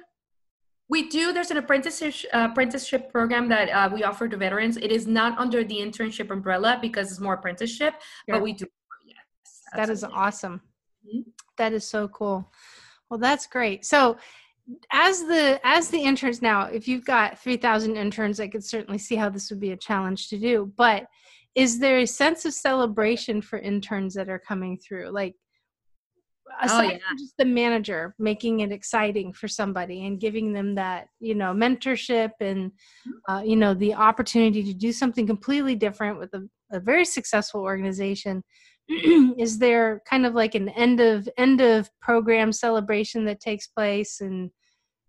[0.88, 1.34] We do.
[1.34, 4.78] There's an apprenticeship uh, apprenticeship program that uh, we offer to veterans.
[4.78, 7.96] It is not under the internship umbrella because it's more apprenticeship,
[8.28, 8.68] but we do.
[9.04, 10.62] Yes, that is awesome.
[11.08, 11.22] Mm-hmm.
[11.58, 12.52] That is so cool.
[13.10, 13.84] Well, that's great.
[13.84, 14.18] So,
[14.92, 19.16] as the as the interns now if you've got 3000 interns i could certainly see
[19.16, 21.06] how this would be a challenge to do but
[21.54, 25.36] is there a sense of celebration for interns that are coming through like
[26.52, 26.98] oh, aside oh, yeah.
[27.08, 31.54] from just the manager making it exciting for somebody and giving them that you know
[31.54, 32.72] mentorship and
[33.30, 37.62] uh, you know the opportunity to do something completely different with a, a very successful
[37.62, 38.44] organization
[39.40, 44.22] is there kind of like an end of end of program celebration that takes place
[44.22, 44.52] and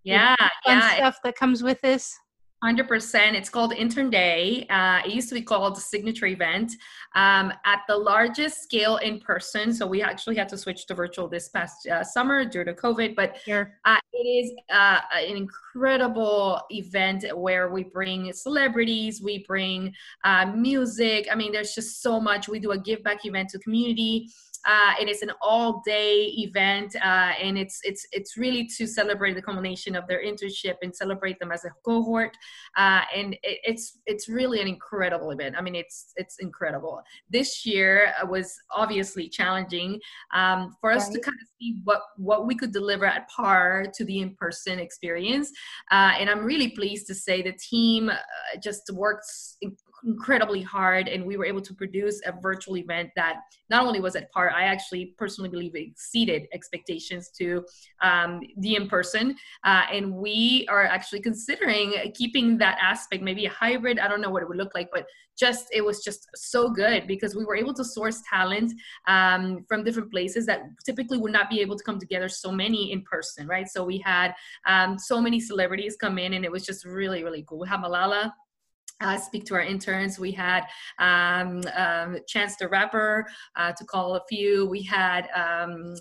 [0.02, 0.94] yeah, yeah.
[0.94, 2.14] stuff that comes with this
[2.66, 4.66] 100% it's called intern day.
[4.68, 6.72] Uh, it used to be called the signature event
[7.14, 9.72] um, at the largest scale in person.
[9.72, 13.14] So we actually had to switch to virtual this past uh, summer due to covid
[13.14, 13.72] but sure.
[13.84, 21.28] uh, it is uh, an incredible event where we bring celebrities we bring uh, music.
[21.30, 22.48] I mean there's just so much.
[22.48, 24.28] We do a give back event to community
[24.66, 29.34] uh, and it's an all day event uh, and it's it's it's really to celebrate
[29.34, 32.36] the culmination of their internship and celebrate them as a cohort.
[32.76, 35.54] Uh, and it, it's it's really an incredible event.
[35.56, 37.00] I mean it's it's incredible.
[37.30, 40.00] This year was obviously challenging
[40.34, 41.14] um, for us right.
[41.14, 45.50] to kind of see what what we could deliver at par to the in-person experience.
[45.90, 48.14] Uh, and i'm really pleased to say the team uh,
[48.62, 49.56] just works
[50.04, 53.36] incredibly hard and we were able to produce a virtual event that
[53.70, 57.64] not only was at par i actually personally believe exceeded expectations to
[58.02, 63.98] um, the in-person uh, and we are actually considering keeping that aspect maybe a hybrid
[63.98, 65.06] i don't know what it would look like but
[65.38, 68.72] just it was just so good because we were able to source talent
[69.06, 72.92] um, from different places that typically would not be able to come together so many
[72.92, 73.68] in person right?
[73.68, 74.34] So we had
[74.66, 77.60] um, so many celebrities come in and it was just really really cool.
[77.60, 78.32] We had malala
[79.00, 80.18] uh, speak to our interns.
[80.18, 80.64] We had
[80.98, 84.66] um, um, Chance the Rapper uh, to call a few.
[84.66, 85.94] We had um,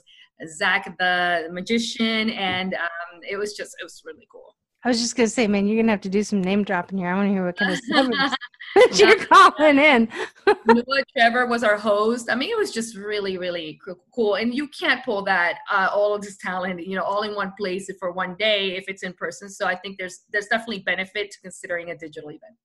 [0.47, 4.55] Zach the Magician, and um, it was just it was really cool.
[4.83, 7.09] I was just gonna say, man, you're gonna have to do some name dropping here.
[7.09, 10.07] I want to hear what kind of celebrities you're calling in.
[10.67, 12.29] Noah Trevor was our host.
[12.29, 13.79] I mean, it was just really, really
[14.13, 14.35] cool.
[14.35, 17.53] And you can't pull that uh, all of this talent, you know, all in one
[17.57, 19.49] place for one day if it's in person.
[19.49, 22.55] So I think there's there's definitely benefit to considering a digital event.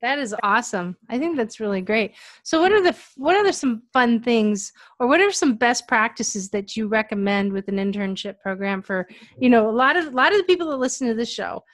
[0.00, 0.96] That is awesome.
[1.08, 2.14] I think that's really great.
[2.44, 6.50] So what are the what are some fun things or what are some best practices
[6.50, 9.08] that you recommend with an internship program for,
[9.38, 11.64] you know, a lot of a lot of the people that listen to this show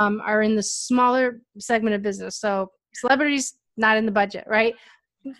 [0.00, 2.36] um, are in the smaller segment of business.
[2.36, 4.74] So celebrities not in the budget, right?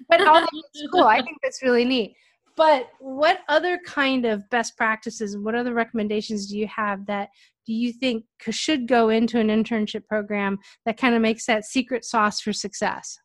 [0.09, 0.47] But all
[0.93, 1.05] cool.
[1.05, 2.15] I think that's really neat.
[2.57, 7.31] But what other kind of best practices, what other recommendations do you have that
[7.67, 12.05] do you think should go into an internship program that kind of makes that secret
[12.05, 13.19] sauce for success?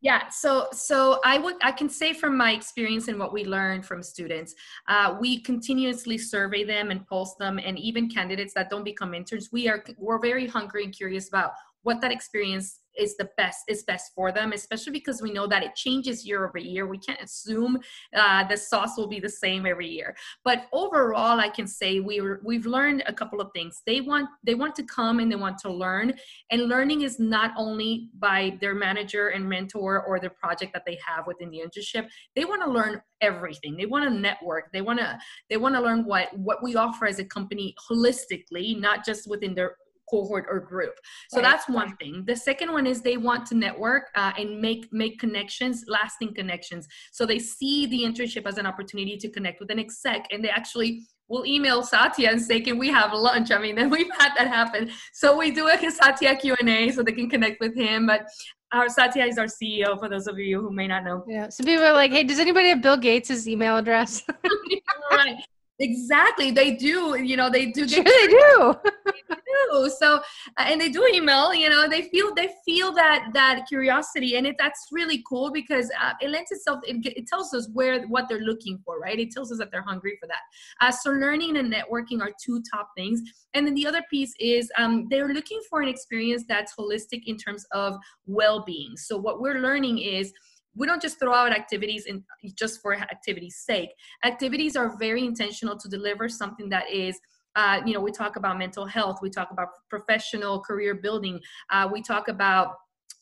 [0.00, 3.86] Yeah, so so I would I can say from my experience and what we learned
[3.86, 4.54] from students,
[4.86, 9.48] uh, we continuously survey them and pulse them, and even candidates that don't become interns,
[9.50, 11.52] we are we're very hungry and curious about
[11.84, 15.62] what that experience is the best is best for them especially because we know that
[15.62, 16.86] it changes year over year.
[16.86, 17.78] We can't assume
[18.16, 20.16] uh, the sauce will be the same every year.
[20.44, 23.82] But overall i can say we were, we've learned a couple of things.
[23.86, 26.14] They want they want to come and they want to learn
[26.50, 30.98] and learning is not only by their manager and mentor or the project that they
[31.06, 32.08] have within the internship.
[32.34, 33.76] They want to learn everything.
[33.76, 34.72] They want to network.
[34.72, 35.18] They want to
[35.50, 39.54] they want to learn what what we offer as a company holistically not just within
[39.54, 39.76] their
[40.10, 40.94] cohort or group
[41.30, 41.44] so right.
[41.44, 45.18] that's one thing the second one is they want to network uh, and make make
[45.18, 49.78] connections lasting connections so they see the internship as an opportunity to connect with an
[49.78, 53.76] exec and they actually will email Satya and say, "Can we have lunch?" I mean,
[53.76, 54.90] then we've had that happen.
[55.12, 58.06] So we do a Satya Q and A so they can connect with him.
[58.06, 58.26] But
[58.72, 59.98] our Satya is our CEO.
[59.98, 61.24] For those of you who may not know.
[61.28, 61.48] Yeah.
[61.48, 64.22] So people are like, "Hey, does anybody have Bill Gates' email address?"
[65.10, 65.36] right.
[65.80, 67.18] Exactly, they do.
[67.20, 67.88] You know, they do.
[67.88, 68.74] Sure, they do.
[69.06, 69.36] they
[69.72, 69.90] do.
[69.98, 70.20] So, uh,
[70.58, 71.52] and they do email.
[71.52, 75.90] You know, they feel they feel that that curiosity, and it that's really cool because
[76.00, 76.78] uh, it lends itself.
[76.84, 79.18] It, it, tells us where what they're looking for, right?
[79.18, 80.42] It tells us that they're hungry for that.
[80.80, 83.20] Uh, so, learning and networking are two top things,
[83.54, 87.36] and then the other piece is um, they're looking for an experience that's holistic in
[87.36, 88.96] terms of well-being.
[88.96, 90.32] So, what we're learning is
[90.76, 93.90] we don't just throw out activities in just for activity's sake
[94.24, 97.18] activities are very intentional to deliver something that is
[97.56, 101.88] uh, you know we talk about mental health we talk about professional career building uh,
[101.90, 102.74] we talk about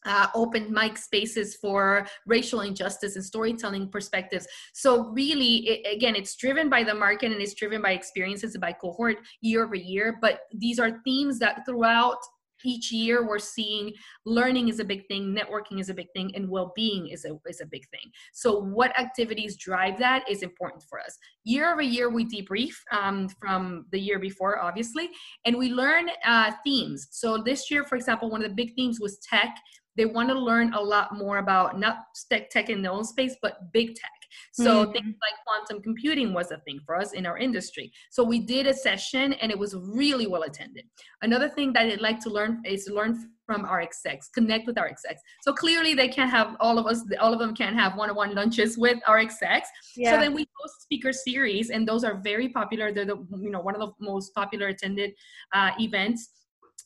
[0.04, 4.46] uh, open mic spaces for racial injustice and storytelling perspectives.
[4.72, 8.72] So really, it, again, it's driven by the market and it's driven by experiences by
[8.72, 10.18] cohort year over year.
[10.20, 12.18] But these are themes that throughout
[12.64, 13.92] each year we're seeing
[14.24, 17.60] learning is a big thing networking is a big thing and well-being is a, is
[17.60, 18.10] a big thing.
[18.32, 21.16] So what activities drive that is important for us.
[21.44, 25.10] Year over year we debrief um, from the year before obviously
[25.44, 27.08] and we learn uh, themes.
[27.10, 29.56] So this year for example one of the big themes was tech.
[29.96, 31.98] They want to learn a lot more about not
[32.30, 34.21] tech, tech in their own space but big tech
[34.52, 34.92] so mm-hmm.
[34.92, 37.92] things like quantum computing was a thing for us in our industry.
[38.10, 40.84] So we did a session and it was really well attended.
[41.22, 44.86] Another thing that I'd like to learn is learn from our execs, connect with our
[44.86, 45.20] execs.
[45.42, 48.78] So clearly they can't have all of us, all of them can't have one-on-one lunches
[48.78, 49.68] with our execs.
[49.96, 50.12] Yeah.
[50.12, 52.92] So then we host speaker series and those are very popular.
[52.92, 55.12] They're the, you know, one of the most popular attended
[55.52, 56.30] uh, events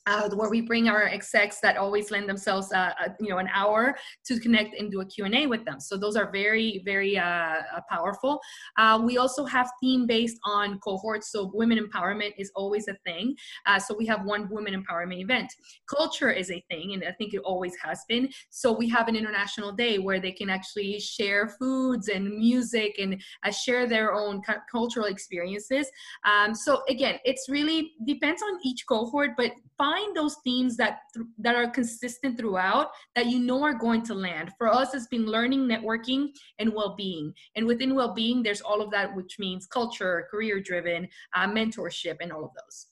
[0.07, 3.49] uh, where we bring our execs that always lend themselves, uh, uh, you know, an
[3.53, 5.81] hour to connect and do a Q&A with them.
[5.81, 8.41] So those are very, very uh, uh powerful.
[8.77, 11.33] Uh, we also have theme based on cohorts.
[11.33, 13.35] So women empowerment is always a thing.
[13.79, 15.53] so we have one women empowerment event.
[15.89, 18.29] Culture is a thing, and I think it always has been.
[18.51, 23.21] So we have an international day where they can actually share foods and music and
[23.53, 25.89] share their own cultural experiences.
[26.25, 31.01] Um, so again, it's really depends on each cohort, but find those themes that
[31.39, 34.53] that are consistent throughout that you know are going to land.
[34.59, 36.29] For us it's been learning networking
[36.59, 37.33] and well-being.
[37.55, 42.33] And within well-being there's all of that which means culture career driven uh, mentorship and
[42.33, 42.87] all of those.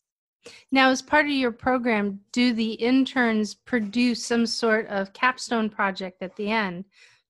[0.70, 6.22] Now as part of your program do the interns produce some sort of capstone project
[6.22, 6.84] at the end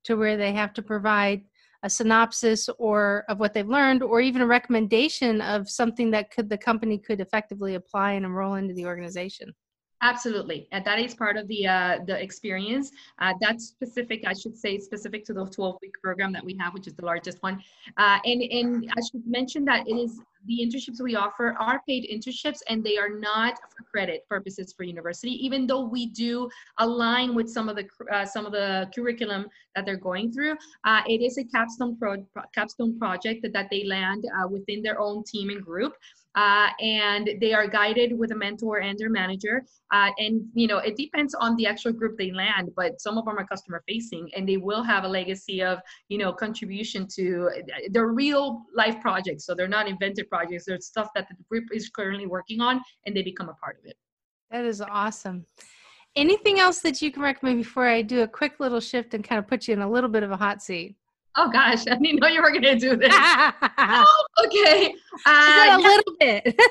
[0.05, 1.43] to where they have to provide
[1.85, 6.49] a synopsis or of what they've learned or even a recommendation of something that could
[6.49, 9.55] the company could effectively apply and enroll into the organization
[10.05, 12.93] Absolutely, and that is part of the uh, the experience.
[13.21, 16.75] Uh, that's specific, I should say, specific to the 12 week program that we have,
[16.75, 17.63] which is the largest one.
[17.97, 22.07] Uh, and and I should mention that it is the internships we offer are paid
[22.13, 25.33] internships, and they are not for credit purposes for university.
[25.43, 29.87] Even though we do align with some of the uh, some of the curriculum that
[29.87, 32.17] they're going through, uh, it is a capstone pro,
[32.55, 35.95] capstone project that, that they land uh, within their own team and group
[36.35, 39.65] uh, and they are guided with a mentor and their manager.
[39.93, 43.25] Uh, and you know, it depends on the actual group they land, but some of
[43.25, 47.51] them are customer facing, and they will have a legacy of you know contribution to
[47.91, 49.45] their real life projects.
[49.47, 53.17] So they're not invented projects; they're stuff that the group is currently working on, and
[53.17, 53.97] they become a part of it.
[54.51, 55.47] That is awesome.
[56.17, 59.39] Anything else that you can recommend before I do a quick little shift and kind
[59.39, 60.95] of put you in a little bit of a hot seat?
[61.37, 63.13] Oh gosh, I didn't know you were going to do this.
[63.15, 64.95] oh, okay.
[65.27, 66.45] Uh, a little bit.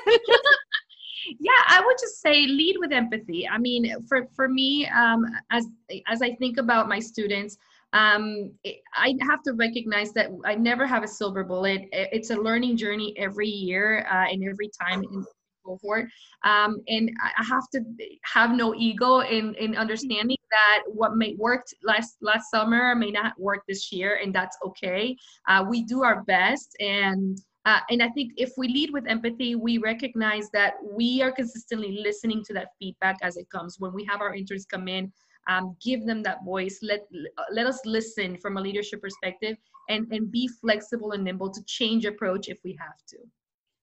[1.40, 3.48] yeah, I would just say lead with empathy.
[3.48, 5.66] I mean, for, for me, um, as,
[6.06, 7.56] as I think about my students,
[7.92, 8.50] um,
[8.94, 11.88] I have to recognize that I never have a silver bullet.
[11.92, 15.24] It's a learning journey every year uh, and every time
[15.64, 16.08] in cohort.
[16.44, 17.80] Um, and I have to
[18.22, 23.38] have no ego in, in understanding that what may worked last last summer may not
[23.38, 25.16] work this year, and that's okay.
[25.48, 29.54] Uh, we do our best, and uh, and I think if we lead with empathy,
[29.54, 33.76] we recognize that we are consistently listening to that feedback as it comes.
[33.78, 35.12] When we have our interns come in,
[35.48, 36.78] um, give them that voice.
[36.82, 37.06] Let
[37.50, 39.56] let us listen from a leadership perspective,
[39.88, 43.18] and and be flexible and nimble to change approach if we have to.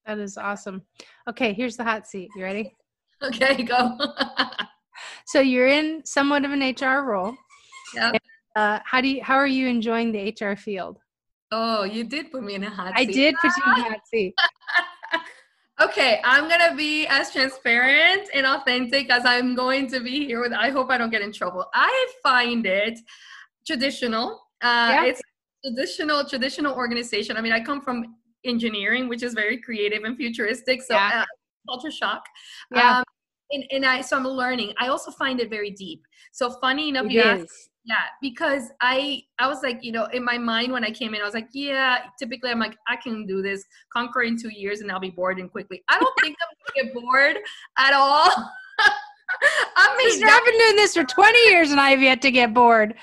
[0.06, 0.82] That is awesome.
[1.30, 2.30] Okay, here's the hot seat.
[2.36, 2.76] You ready?
[3.24, 4.00] Okay, go.
[5.28, 7.36] so you're in somewhat of an HR role.
[7.94, 8.14] Yeah.
[8.56, 9.24] Uh, how do you?
[9.24, 10.98] How are you enjoying the HR field?
[11.52, 13.10] Oh, you did put me in a hot seat.
[13.10, 14.34] I did put you in a hot seat.
[15.82, 20.54] Okay, I'm gonna be as transparent and authentic as I'm going to be here with.
[20.54, 21.66] I hope I don't get in trouble.
[21.74, 23.00] I find it
[23.66, 24.44] traditional.
[24.62, 25.06] Uh, yeah.
[25.06, 25.22] It's
[25.66, 27.36] traditional, traditional organization.
[27.36, 30.82] I mean, I come from engineering, which is very creative and futuristic.
[30.82, 31.22] So, yeah.
[31.22, 31.26] uh,
[31.70, 32.24] culture shock.
[32.74, 33.00] Yeah.
[33.00, 33.04] Um,
[33.52, 34.74] and, and I, so I'm learning.
[34.80, 36.04] I also find it very deep.
[36.32, 40.24] So funny enough, it you asked, yeah, because I I was like, you know, in
[40.24, 43.26] my mind when I came in, I was like, yeah, typically I'm like, I can
[43.26, 45.84] do this, conquer in two years and I'll be bored and quickly.
[45.90, 47.38] I don't think I'm gonna get bored
[47.78, 48.30] at all.
[49.78, 52.54] I mean, I've been doing this for 20 years and I have yet to get
[52.54, 52.96] bored.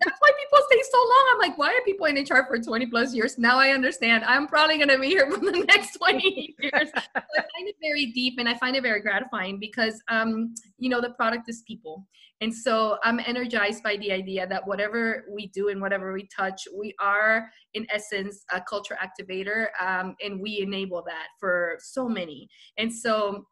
[0.00, 1.28] That's why people stay so long.
[1.32, 3.38] I'm like, why are people in HR for 20 plus years?
[3.38, 4.24] Now I understand.
[4.24, 6.90] I'm probably going to be here for the next 20 years.
[6.94, 11.00] I find it very deep and I find it very gratifying because, um, you know,
[11.00, 12.06] the product is people.
[12.40, 16.68] And so I'm energized by the idea that whatever we do and whatever we touch,
[16.76, 22.48] we are in essence a culture activator um, and we enable that for so many.
[22.76, 23.46] And so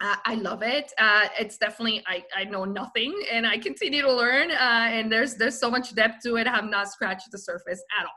[0.00, 0.92] uh, I love it.
[0.98, 4.50] Uh, it's definitely I, I know nothing and I continue to learn.
[4.50, 4.54] Uh,
[4.90, 6.46] and there's there's so much depth to it.
[6.46, 8.12] I have not scratched the surface at all.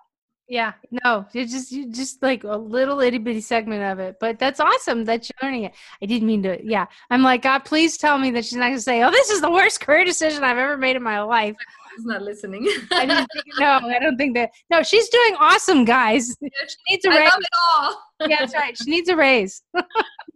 [0.49, 4.39] Yeah, no, it's just you just like a little itty bitty segment of it, but
[4.39, 5.73] that's awesome that you're learning it.
[6.01, 6.59] I didn't mean to.
[6.63, 7.59] Yeah, I'm like God.
[7.59, 10.43] Please tell me that she's not gonna say, "Oh, this is the worst career decision
[10.43, 11.55] I've ever made in my life."
[11.95, 12.67] She's not listening.
[12.91, 14.49] I think, no, I don't think that.
[14.71, 16.35] No, she's doing awesome, guys.
[16.39, 16.49] She
[16.89, 17.19] needs a raise.
[17.19, 18.03] I love it all.
[18.29, 18.75] yeah, that's right.
[18.75, 19.61] She needs a raise.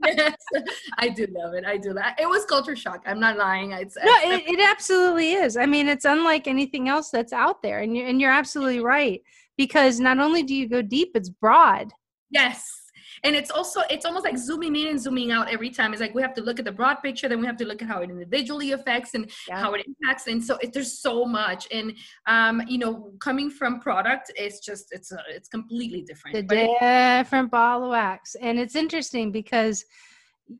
[0.06, 0.36] yes,
[0.98, 1.66] I do love it.
[1.66, 2.20] I do that.
[2.20, 3.04] It was culture shock.
[3.06, 3.72] I'm not lying.
[3.72, 5.58] It's, no, it, it absolutely is.
[5.58, 9.22] I mean, it's unlike anything else that's out there, and you're and you're absolutely right
[9.58, 11.92] because not only do you go deep, it's broad.
[12.30, 12.87] Yes
[13.28, 15.92] and it's also it's almost like zooming in and zooming out every time.
[15.92, 17.82] It's like we have to look at the broad picture then we have to look
[17.82, 19.60] at how it individually affects and yeah.
[19.60, 20.28] how it impacts.
[20.28, 21.68] And so it, there's so much.
[21.72, 21.94] And
[22.26, 26.38] um you know coming from product it's just it's a, it's completely different.
[26.38, 29.84] A different ball of wax and it's interesting because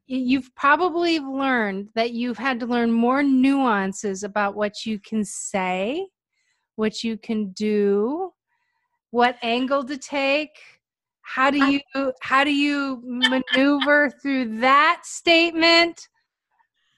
[0.06, 6.06] you've probably learned that you've had to learn more nuances about what you can say
[6.76, 8.34] what you can do
[9.12, 10.77] what angle to take
[11.28, 11.82] how do you
[12.22, 16.08] how do you maneuver through that statement?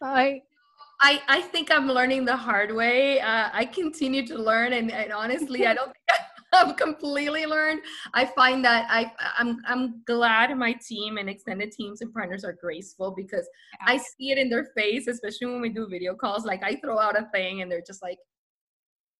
[0.04, 0.42] I,
[1.02, 3.20] I i think i'm learning the hard way.
[3.20, 6.20] Uh, i continue to learn and, and honestly i don't think
[6.54, 7.82] i've completely learned.
[8.14, 12.54] I find that i i'm i'm glad my team and extended teams and partners are
[12.54, 13.50] graceful because
[13.82, 16.46] i see it in their face especially when we do video calls.
[16.46, 18.20] Like i throw out a thing and they're just like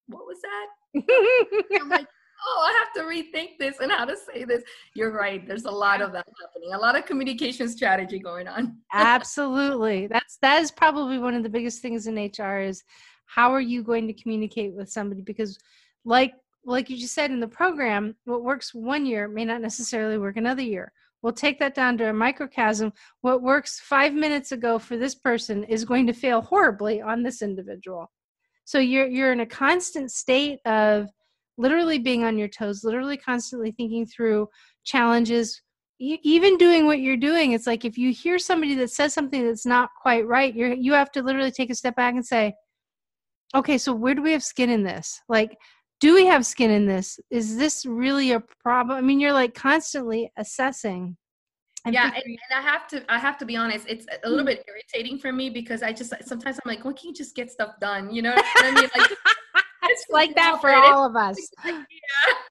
[0.06, 0.68] what was that?
[1.82, 2.08] I'm like
[2.46, 4.64] oh, I have to rethink this and how to say this.
[4.94, 5.46] You're right.
[5.48, 6.74] There's a lot of that happening.
[6.74, 8.78] A lot of communication strategy going on.
[8.94, 10.08] Absolutely.
[10.08, 12.84] That's that is probably one of the biggest things in HR is
[13.26, 15.58] how are you going to communicate with somebody because
[16.06, 16.34] like
[16.66, 20.38] like you just said in the program, what works one year may not necessarily work
[20.38, 20.92] another year.
[21.22, 22.94] We'll take that down to a microcosm.
[23.22, 27.42] What works five minutes ago for this person is going to fail horribly on this
[27.42, 28.10] individual.
[28.66, 31.10] So you're you're in a constant state of
[31.60, 34.48] literally being on your toes, literally constantly thinking through
[34.86, 35.62] challenges,
[36.00, 37.52] even doing what you're doing.
[37.52, 40.94] It's like if you hear somebody that says something that's not quite right, you you
[40.94, 42.54] have to literally take a step back and say,
[43.54, 45.22] okay, so where do we have skin in this?
[45.28, 45.58] Like,
[46.00, 47.20] do we have skin in this?
[47.30, 48.98] Is this really a problem?
[48.98, 51.18] I mean, you're like constantly assessing.
[51.86, 54.56] yeah, and, and, I have to I have to be honest, it's a little mm.
[54.56, 57.52] bit irritating for me because I just sometimes I'm like, why can't you just get
[57.52, 58.14] stuff done?
[58.14, 58.90] You know what I mean?
[58.98, 59.12] Like
[59.84, 61.38] it's like that for all of us.
[61.66, 61.84] Yeah,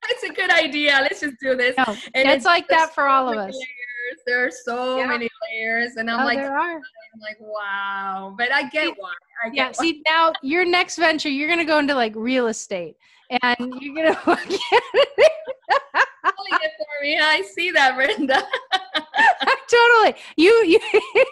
[0.09, 0.99] it's a good idea.
[1.01, 1.75] Let's just do this.
[1.77, 3.53] No, and it's, like that for all of us.
[3.53, 4.23] Layers.
[4.25, 5.07] There are so yeah.
[5.07, 6.39] many layers, and I'm oh, like.
[6.39, 8.33] I'm like, wow.
[8.37, 9.11] But I get why.
[9.43, 9.67] I get yeah.
[9.67, 9.71] Why.
[9.73, 12.97] See, now your next venture, you're gonna go into like real estate,
[13.29, 14.19] and you're gonna.
[16.51, 17.17] it for me.
[17.19, 18.43] I see that, Brenda.
[19.69, 20.15] totally.
[20.35, 20.79] You you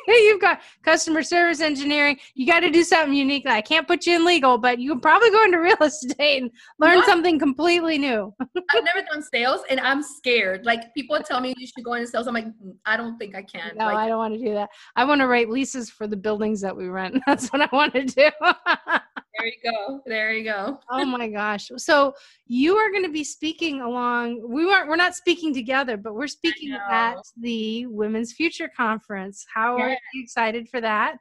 [0.08, 2.18] you've got customer service engineering.
[2.36, 3.46] You got to do something unique.
[3.48, 6.52] I can't put you in legal, but you can probably go into real estate and
[6.80, 7.06] learn what?
[7.06, 8.34] something completely new.
[8.42, 10.66] I've never done sales, and I'm scared.
[10.66, 12.28] Like people tell me you should go into sales.
[12.28, 13.72] I'm like, mm, I don't think I can.
[13.76, 14.70] No, like, I don't want to do that.
[14.96, 17.22] I want to write leases for the buildings that we rent.
[17.28, 18.30] That's what I want to do.
[18.40, 20.02] there you go.
[20.06, 20.80] There you go.
[20.90, 21.70] oh my gosh.
[21.78, 22.14] So
[22.46, 24.42] you are going to be speaking along.
[24.48, 24.88] We weren't.
[24.88, 29.46] We're not speaking together, but we're speaking at the Women's Future Conference.
[29.54, 31.18] How are you excited for that?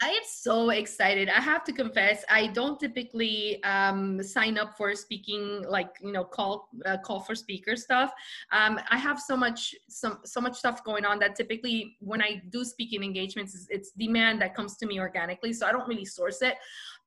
[0.00, 1.28] I am so excited.
[1.28, 6.22] I have to confess, I don't typically um, sign up for speaking, like you know,
[6.22, 8.12] call uh, call for speaker stuff.
[8.52, 12.42] Um, I have so much some so much stuff going on that typically when I
[12.50, 16.04] do speaking engagements, it's, it's demand that comes to me organically, so I don't really
[16.04, 16.54] source it.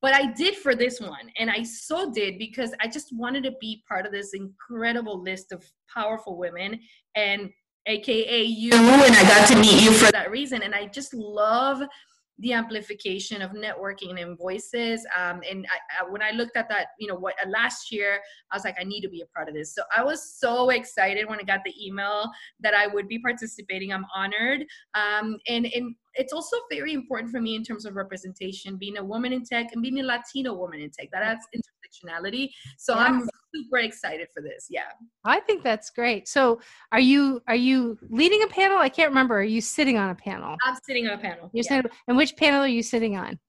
[0.02, 3.54] But I did for this one, and I so did because I just wanted to
[3.62, 5.64] be part of this incredible list of
[5.94, 6.80] powerful women
[7.16, 7.52] and
[7.86, 10.61] aka you, and I got to meet you for that reason.
[10.63, 11.82] And I just love
[12.41, 15.05] the amplification of networking and voices.
[15.15, 18.19] Um, and I, I, when I looked at that, you know, what uh, last year,
[18.51, 19.75] I was like, I need to be a part of this.
[19.75, 23.93] So I was so excited when I got the email that I would be participating.
[23.93, 24.65] I'm honored.
[24.95, 29.03] Um, and, and it's also very important for me in terms of representation, being a
[29.03, 31.09] woman in tech and being a Latino woman in tech.
[31.11, 31.45] That adds
[32.78, 33.02] So yeah.
[33.02, 34.68] I'm super excited for this.
[34.70, 34.84] Yeah.
[35.26, 36.28] I think that's great.
[36.28, 36.62] So
[36.92, 38.78] are you are you leading a panel?
[38.78, 39.39] I can't remember.
[39.39, 40.56] Are you sitting on a panel?
[40.66, 41.50] I'm sitting on a panel.
[41.54, 41.78] You're yeah.
[41.78, 43.39] sitting, and which panel are you sitting on?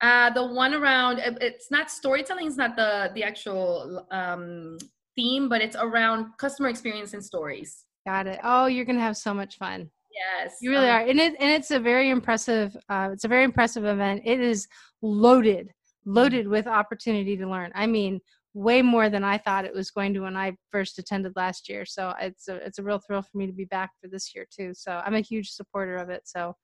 [0.00, 4.78] Uh, the one around it's not storytelling is not the the actual um,
[5.14, 7.84] theme, but it's around customer experience and stories.
[8.06, 8.40] Got it.
[8.42, 9.90] Oh, you're gonna have so much fun.
[10.10, 12.76] Yes, you really um, are, and it and it's a very impressive.
[12.88, 14.22] Uh, it's a very impressive event.
[14.24, 14.66] It is
[15.02, 15.70] loaded,
[16.06, 16.16] Mm-hmm.
[16.16, 17.72] loaded with opportunity to learn.
[17.74, 18.20] I mean,
[18.54, 21.84] way more than I thought it was going to when I first attended last year.
[21.84, 24.46] So it's a it's a real thrill for me to be back for this year
[24.50, 24.72] too.
[24.72, 26.22] So I'm a huge supporter of it.
[26.24, 26.56] So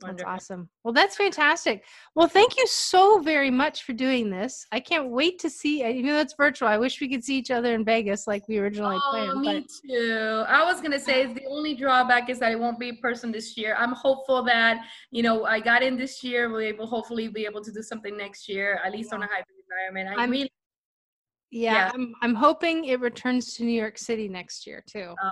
[0.00, 0.68] that's awesome.
[0.84, 1.84] Well, that's fantastic.
[2.14, 4.66] Well, thank you so very much for doing this.
[4.70, 5.86] I can't wait to see.
[5.86, 6.68] You know, it's virtual.
[6.68, 9.40] I wish we could see each other in Vegas like we originally oh, planned.
[9.40, 9.70] Me but...
[9.88, 10.44] too.
[10.48, 13.56] I was gonna say the only drawback is that it won't be in person this
[13.56, 13.74] year.
[13.78, 14.78] I'm hopeful that
[15.10, 16.50] you know I got in this year.
[16.50, 19.16] We'll able hopefully be able to do something next year, at least yeah.
[19.16, 20.18] on a hybrid environment.
[20.18, 20.52] I I'm, really
[21.56, 25.14] yeah, yeah, I'm I'm hoping it returns to New York City next year too.
[25.22, 25.30] Oh,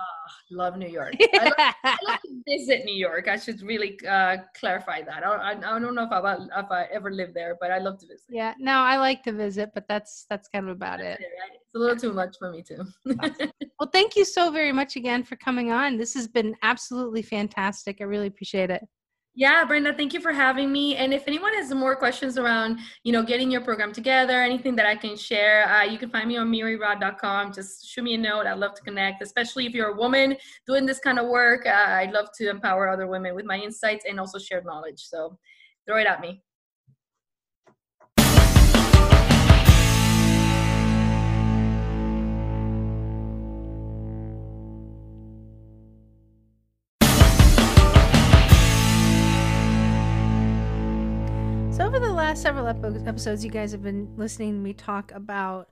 [0.49, 1.13] love New York.
[1.35, 1.53] I, love,
[1.83, 3.27] I love to visit New York.
[3.27, 5.23] I should really uh, clarify that.
[5.23, 7.99] I, I, I, don't know if I if I ever live there, but I love
[7.99, 8.25] to visit.
[8.27, 11.19] Yeah, no, I like to visit, but that's that's kind of about it.
[11.19, 11.53] it right?
[11.53, 12.83] It's a little too much for me too.
[13.79, 15.97] well, thank you so very much again for coming on.
[15.97, 17.97] This has been absolutely fantastic.
[18.01, 18.81] I really appreciate it.
[19.37, 20.95] Yeah, Brenda, thank you for having me.
[20.95, 24.85] And if anyone has more questions around, you know, getting your program together, anything that
[24.85, 27.51] I can share, uh, you can find me on mirirod.com.
[27.51, 28.47] Just shoot me a note.
[28.47, 31.65] I'd love to connect, especially if you're a woman doing this kind of work.
[31.65, 35.03] Uh, I'd love to empower other women with my insights and also shared knowledge.
[35.03, 35.37] So
[35.85, 36.41] throw it at me.
[51.95, 55.69] Over the last several episodes, you guys have been listening to me talk about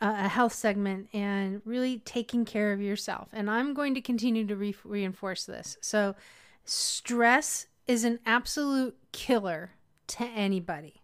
[0.00, 3.28] uh, a health segment and really taking care of yourself.
[3.32, 5.76] And I'm going to continue to re- reinforce this.
[5.80, 6.16] So,
[6.64, 9.74] stress is an absolute killer
[10.08, 11.02] to anybody.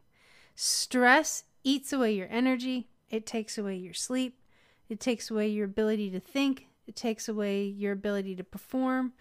[0.56, 4.40] Stress eats away your energy, it takes away your sleep,
[4.88, 9.12] it takes away your ability to think, it takes away your ability to perform,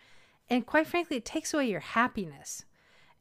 [0.50, 2.66] and quite frankly, it takes away your happiness.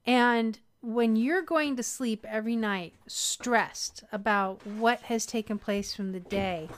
[0.07, 6.13] And when you're going to sleep every night stressed about what has taken place from
[6.13, 6.69] the day,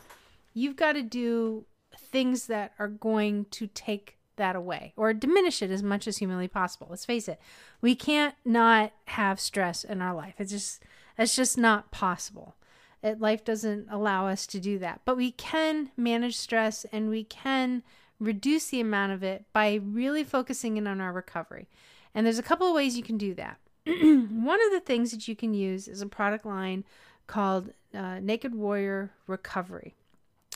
[0.54, 1.64] you've got to do
[1.96, 6.48] things that are going to take that away or diminish it as much as humanly
[6.48, 6.86] possible.
[6.88, 7.40] Let's face it.
[7.80, 10.34] We can't not have stress in our life.
[10.38, 10.82] It's just
[11.18, 12.54] it's just not possible.
[13.02, 15.00] It, life doesn't allow us to do that.
[15.04, 17.82] But we can manage stress and we can
[18.20, 21.68] reduce the amount of it by really focusing in on our recovery.
[22.14, 23.58] And there's a couple of ways you can do that.
[24.30, 26.84] one of the things that you can use is a product line
[27.26, 29.94] called uh, Naked Warrior Recovery.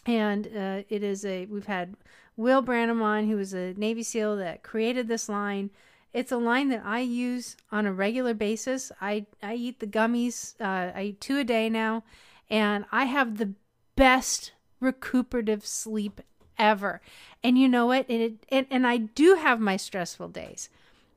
[0.04, 1.96] And uh, it is a, we've had
[2.36, 5.70] Will Branham on, who was a Navy SEAL that created this line.
[6.12, 8.92] It's a line that I use on a regular basis.
[9.00, 12.04] I, I eat the gummies, uh, I eat two a day now,
[12.50, 13.54] and I have the
[13.96, 16.20] best recuperative sleep
[16.58, 17.00] ever.
[17.42, 18.06] And you know what?
[18.08, 20.68] And, it, and, and I do have my stressful days.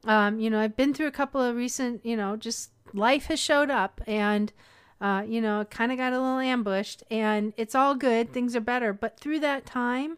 [0.05, 3.39] Um, you know, I've been through a couple of recent, you know, just life has
[3.39, 4.51] showed up and,
[5.01, 8.31] uh, you know, kind of got a little ambushed and it's all good.
[8.31, 8.93] Things are better.
[8.93, 10.17] But through that time,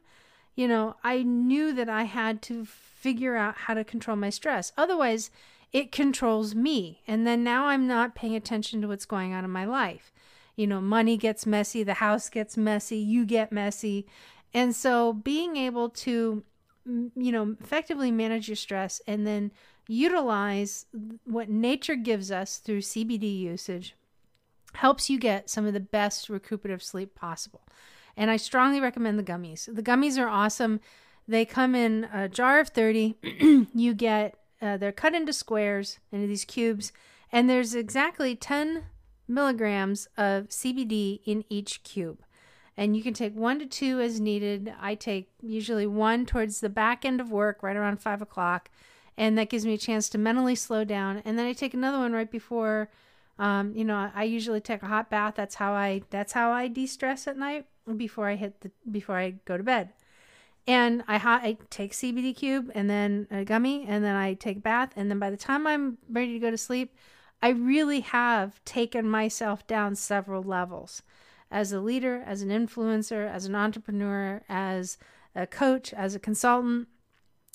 [0.55, 4.73] you know, I knew that I had to figure out how to control my stress.
[4.77, 5.29] Otherwise,
[5.71, 7.01] it controls me.
[7.07, 10.11] And then now I'm not paying attention to what's going on in my life.
[10.55, 14.07] You know, money gets messy, the house gets messy, you get messy.
[14.53, 16.43] And so being able to,
[16.85, 19.51] you know, effectively manage your stress and then
[19.87, 20.85] utilize
[21.25, 23.95] what nature gives us through CBD usage
[24.73, 27.61] helps you get some of the best recuperative sleep possible.
[28.15, 29.73] And I strongly recommend the gummies.
[29.73, 30.79] The gummies are awesome.
[31.27, 33.15] They come in a jar of 30.
[33.73, 36.91] you get, uh, they're cut into squares, into these cubes,
[37.31, 38.83] and there's exactly 10
[39.27, 42.23] milligrams of CBD in each cube.
[42.75, 44.73] And you can take one to two as needed.
[44.79, 48.69] I take usually one towards the back end of work, right around five o'clock
[49.17, 51.21] and that gives me a chance to mentally slow down.
[51.25, 52.89] And then I take another one right before.
[53.39, 55.35] Um, you know, I usually take a hot bath.
[55.35, 57.65] That's how I that's how I de-stress at night
[57.95, 59.89] before I hit the before I go to bed.
[60.67, 64.57] And I, hot, I take CBD cube and then a gummy and then I take
[64.57, 64.91] a bath.
[64.97, 66.93] And then by the time I'm ready to go to sleep,
[67.41, 71.03] I really have taken myself down several levels
[71.49, 74.97] as a leader, as an influencer, as an entrepreneur, as
[75.33, 76.89] a coach, as a consultant,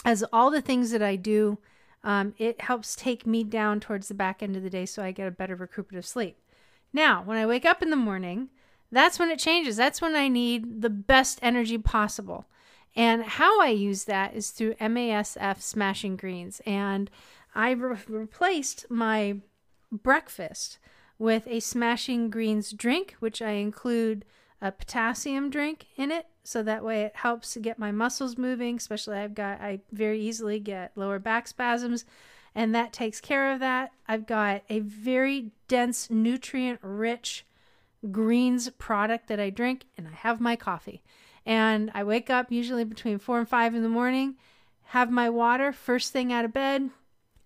[0.05, 1.59] as all the things that I do.
[2.05, 5.12] Um, it helps take me down towards the back end of the day so I
[5.12, 6.36] get a better recuperative sleep.
[6.92, 8.50] Now, when I wake up in the morning,
[8.90, 9.76] that's when it changes.
[9.76, 12.46] That's when I need the best energy possible.
[12.94, 16.61] And how I use that is through MASF Smashing Greens.
[16.66, 17.11] And
[17.55, 19.36] I re- replaced my
[19.90, 20.78] breakfast
[21.18, 24.24] with a Smashing Greens drink, which I include
[24.62, 26.26] a potassium drink in it.
[26.44, 30.20] So that way it helps to get my muscles moving, especially I've got, I very
[30.20, 32.06] easily get lower back spasms
[32.54, 33.92] and that takes care of that.
[34.06, 37.46] I've got a very dense, nutrient rich
[38.10, 41.02] greens product that I drink, and I have my coffee.
[41.46, 44.36] And I wake up usually between four and five in the morning,
[44.86, 46.90] have my water first thing out of bed,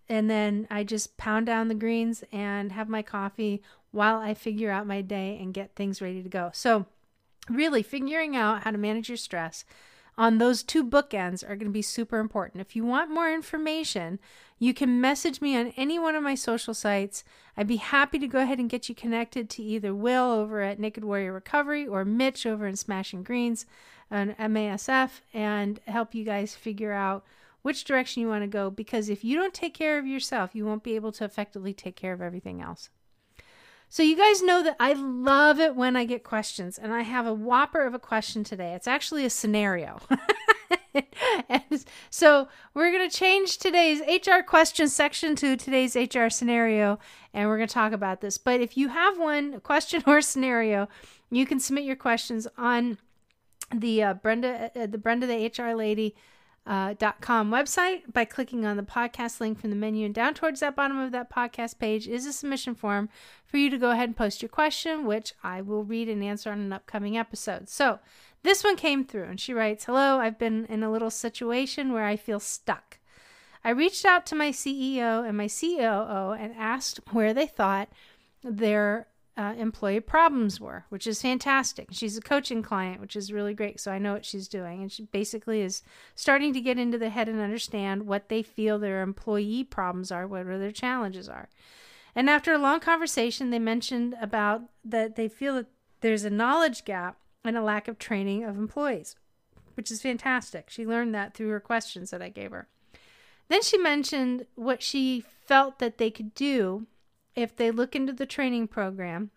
[0.08, 3.62] and then I just pound down the greens and have my coffee
[3.92, 6.50] while I figure out my day and get things ready to go.
[6.52, 6.86] So,
[7.48, 9.64] really figuring out how to manage your stress
[10.18, 12.60] on those two bookends are going to be super important.
[12.60, 14.18] If you want more information,
[14.58, 17.22] you can message me on any one of my social sites.
[17.56, 20.80] I'd be happy to go ahead and get you connected to either Will over at
[20.80, 23.66] Naked Warrior Recovery or Mitch over in Smashing Greens
[24.10, 27.24] on MASF and help you guys figure out
[27.60, 30.64] which direction you want to go because if you don't take care of yourself, you
[30.64, 32.88] won't be able to effectively take care of everything else.
[33.88, 37.26] So, you guys know that I love it when I get questions, and I have
[37.26, 38.74] a whopper of a question today.
[38.74, 40.00] It's actually a scenario.
[41.48, 46.98] and so, we're going to change today's HR question section to today's HR scenario,
[47.32, 48.38] and we're going to talk about this.
[48.38, 50.88] But if you have one question or scenario,
[51.30, 52.98] you can submit your questions on
[53.74, 56.14] the uh, Brenda, uh, the Brenda the HR lady
[56.66, 60.60] uh, .com website by clicking on the podcast link from the menu and down towards
[60.60, 63.08] that bottom of that podcast page is a submission form
[63.44, 66.50] for you to go ahead and post your question which i will read and answer
[66.50, 67.68] on an upcoming episode.
[67.68, 68.00] So
[68.42, 72.04] this one came through and she writes hello i've been in a little situation where
[72.04, 72.98] i feel stuck.
[73.64, 77.88] I reached out to my ceo and my coo and asked where they thought
[78.42, 79.06] their
[79.36, 81.88] uh, employee problems were, which is fantastic.
[81.90, 83.78] She's a coaching client, which is really great.
[83.80, 84.80] So I know what she's doing.
[84.80, 85.82] And she basically is
[86.14, 90.26] starting to get into the head and understand what they feel their employee problems are,
[90.26, 91.48] what are their challenges are.
[92.14, 95.66] And after a long conversation, they mentioned about that they feel that
[96.00, 99.16] there's a knowledge gap and a lack of training of employees,
[99.74, 100.70] which is fantastic.
[100.70, 102.68] She learned that through her questions that I gave her.
[103.48, 106.86] Then she mentioned what she felt that they could do
[107.36, 109.30] if they look into the training program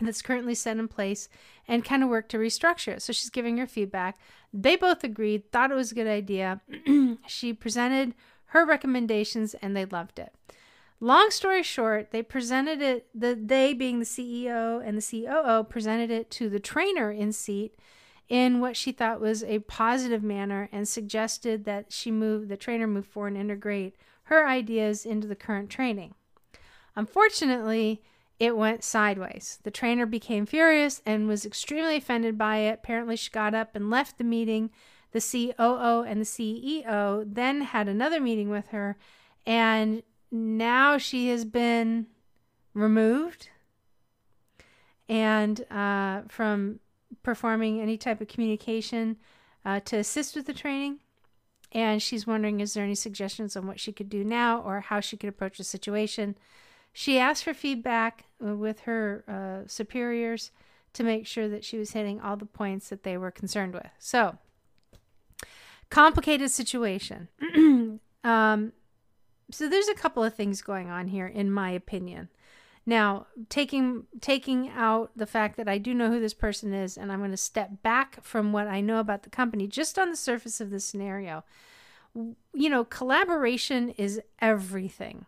[0.00, 1.28] that's currently set in place
[1.68, 3.02] and kind of work to restructure it.
[3.02, 4.18] So she's giving her feedback.
[4.52, 6.60] They both agreed, thought it was a good idea.
[7.26, 8.14] she presented
[8.46, 10.34] her recommendations and they loved it.
[10.98, 16.10] Long story short, they presented it, the they being the CEO and the COO presented
[16.10, 17.74] it to the trainer in seat
[18.28, 22.86] in what she thought was a positive manner and suggested that she move the trainer
[22.86, 26.14] move forward and integrate her ideas into the current training.
[26.96, 28.02] Unfortunately,
[28.38, 29.58] it went sideways.
[29.62, 32.80] The trainer became furious and was extremely offended by it.
[32.82, 34.70] Apparently, she got up and left the meeting.
[35.12, 38.98] The COO and the CEO then had another meeting with her,
[39.46, 42.06] and now she has been
[42.74, 43.48] removed
[45.08, 46.80] and uh, from
[47.22, 49.16] performing any type of communication
[49.64, 50.98] uh, to assist with the training.
[51.72, 55.00] And she's wondering is there any suggestions on what she could do now or how
[55.00, 56.36] she could approach the situation?
[56.98, 60.50] She asked for feedback uh, with her uh, superiors
[60.94, 63.90] to make sure that she was hitting all the points that they were concerned with.
[63.98, 64.38] So,
[65.90, 67.28] complicated situation.
[68.24, 68.72] um,
[69.50, 72.30] so there's a couple of things going on here, in my opinion.
[72.86, 77.12] Now, taking taking out the fact that I do know who this person is, and
[77.12, 80.16] I'm going to step back from what I know about the company, just on the
[80.16, 81.44] surface of this scenario.
[82.54, 85.26] You know, collaboration is everything,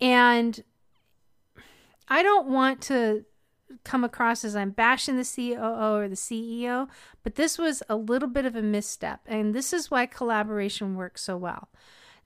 [0.00, 0.64] and
[2.08, 3.24] I don't want to
[3.82, 6.88] come across as I'm bashing the COO or the CEO,
[7.22, 9.20] but this was a little bit of a misstep.
[9.26, 11.68] And this is why collaboration works so well.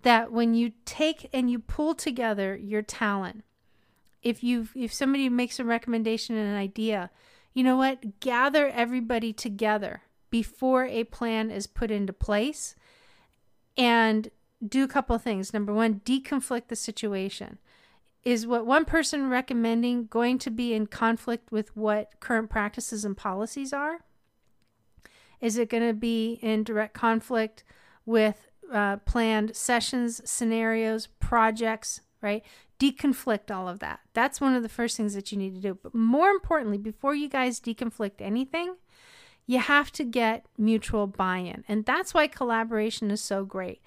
[0.02, 3.44] That when you take and you pull together your talent,
[4.22, 7.10] if you if somebody makes a recommendation and an idea,
[7.52, 8.20] you know what?
[8.20, 12.76] Gather everybody together before a plan is put into place
[13.76, 14.30] and
[14.66, 15.52] do a couple things.
[15.52, 17.58] Number one, deconflict the situation
[18.24, 23.16] is what one person recommending going to be in conflict with what current practices and
[23.16, 24.00] policies are?
[25.40, 27.64] Is it going to be in direct conflict
[28.04, 32.44] with uh, planned sessions, scenarios, projects, right?
[32.78, 34.00] Deconflict all of that.
[34.14, 35.78] That's one of the first things that you need to do.
[35.80, 38.76] But more importantly, before you guys deconflict anything,
[39.46, 41.64] you have to get mutual buy in.
[41.68, 43.80] And that's why collaboration is so great.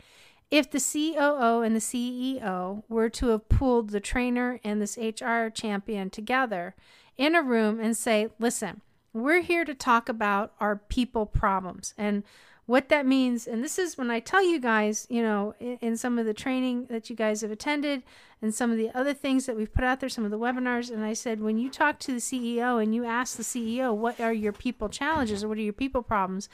[0.51, 5.47] If the COO and the CEO were to have pulled the trainer and this HR
[5.47, 6.75] champion together
[7.17, 8.81] in a room and say, listen,
[9.13, 11.93] we're here to talk about our people problems.
[11.97, 12.23] And
[12.65, 15.97] what that means, and this is when I tell you guys, you know, in, in,
[15.97, 18.03] some of the training that you guys have attended
[18.41, 20.91] and some of the other things that we've put out there, some of the webinars,
[20.91, 24.19] and I said, when you talk to the CEO and you ask the CEO, what
[24.19, 26.47] are your people challenges or what are your people problems,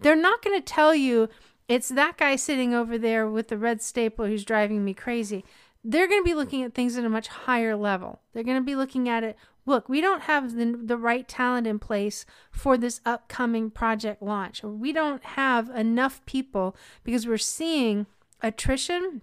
[0.00, 1.28] they're not going to tell you
[1.68, 5.44] it's that guy sitting over there with the red stapler who's driving me crazy.
[5.84, 8.20] They're going to be looking at things at a much higher level.
[8.32, 9.36] They're going to be looking at it
[9.66, 14.62] look, we don't have the, the right talent in place for this upcoming project launch,
[14.62, 18.06] we don't have enough people because we're seeing
[18.42, 19.22] attrition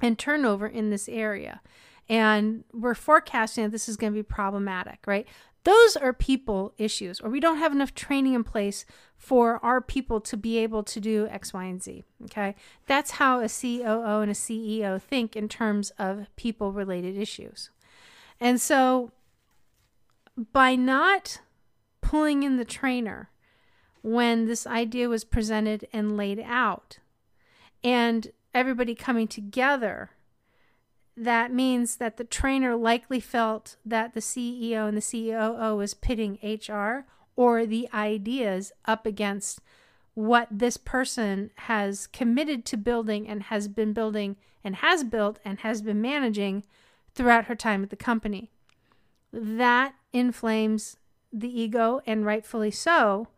[0.00, 1.60] and turnover in this area.
[2.08, 5.26] And we're forecasting that this is going to be problematic, right?
[5.64, 8.84] Those are people issues, or we don't have enough training in place
[9.16, 12.02] for our people to be able to do X, Y, and Z.
[12.24, 12.56] Okay.
[12.86, 17.70] That's how a COO and a CEO think in terms of people related issues.
[18.40, 19.12] And so
[20.52, 21.40] by not
[22.00, 23.30] pulling in the trainer
[24.02, 26.98] when this idea was presented and laid out
[27.84, 30.10] and everybody coming together
[31.16, 36.38] that means that the trainer likely felt that the CEO and the COO was pitting
[36.42, 37.06] HR
[37.36, 39.60] or the ideas up against
[40.14, 45.60] what this person has committed to building and has been building and has built and
[45.60, 46.64] has been managing
[47.14, 48.50] throughout her time at the company.
[49.32, 50.96] That inflames
[51.32, 53.28] the ego, and rightfully so,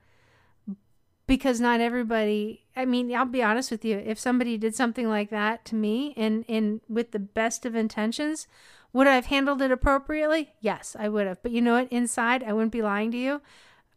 [1.27, 2.64] because not everybody.
[2.77, 3.99] I mean, I'll be honest with you.
[3.99, 8.47] If somebody did something like that to me, and and with the best of intentions,
[8.93, 10.55] would I have handled it appropriately?
[10.61, 11.43] Yes, I would have.
[11.43, 11.93] But you know what?
[11.93, 13.41] Inside, I wouldn't be lying to you.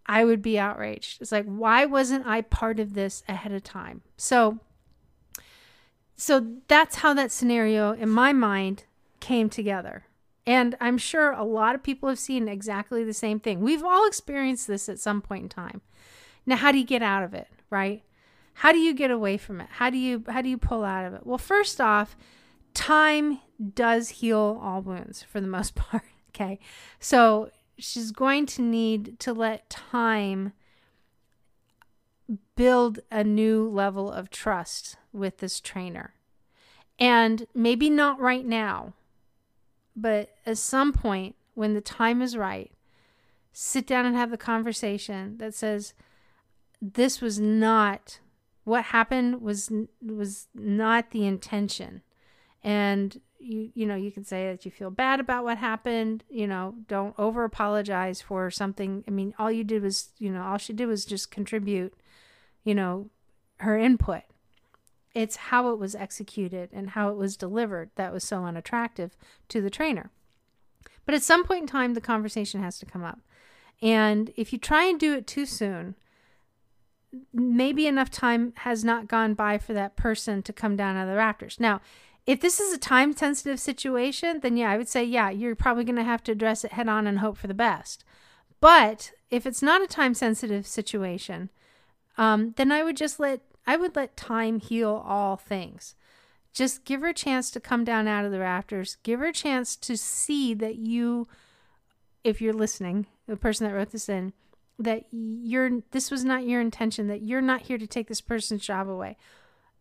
[0.05, 1.21] I would be outraged.
[1.21, 4.01] It's like, why wasn't I part of this ahead of time?
[4.15, 4.59] So,
[6.15, 8.85] so that's how that scenario in my mind
[9.19, 10.05] came together.
[10.45, 13.59] And I'm sure a lot of people have seen exactly the same thing.
[13.59, 15.81] We've all experienced this at some point in time.
[16.45, 18.01] Now, how do you get out of it, right?
[18.61, 19.67] How do you get away from it?
[19.73, 21.27] How do you how do you pull out of it?
[21.27, 22.17] Well, first off,
[22.73, 23.39] time
[23.75, 26.59] does heal all wounds for the most part, okay?
[26.99, 30.53] So, she's going to need to let time
[32.55, 36.15] build a new level of trust with this trainer.
[36.97, 38.93] And maybe not right now,
[39.95, 42.71] but at some point, when the time is right,
[43.53, 45.93] sit down and have the conversation that says,
[46.81, 48.19] "This was not
[48.67, 49.41] what happened.
[49.41, 52.01] Was was not the intention."
[52.63, 56.23] And you you know you can say that you feel bad about what happened.
[56.29, 59.03] You know, don't over apologize for something.
[59.07, 61.93] I mean, all you did was you know all she did was just contribute.
[62.63, 63.09] You know,
[63.59, 64.23] her input
[65.17, 69.17] it's how it was executed and how it was delivered that was so unattractive
[69.49, 70.11] to the trainer.
[71.07, 73.19] But at some point in time, the conversation has to come up.
[73.81, 75.95] And if you try and do it too soon,
[77.33, 81.09] maybe enough time has not gone by for that person to come down out of
[81.09, 81.59] the rafters.
[81.59, 81.81] Now,
[82.25, 85.85] if this is a time sensitive situation, then yeah, I would say, yeah, you're probably
[85.85, 88.03] going to have to address it head on and hope for the best.
[88.59, 91.49] But if it's not a time sensitive situation,
[92.17, 95.95] um, then I would just let I would let time heal all things.
[96.53, 98.97] Just give her a chance to come down out of the rafters.
[99.03, 101.27] Give her a chance to see that you,
[102.23, 104.33] if you're listening, the person that wrote this in,
[104.79, 108.65] that you're this was not your intention, that you're not here to take this person's
[108.65, 109.17] job away,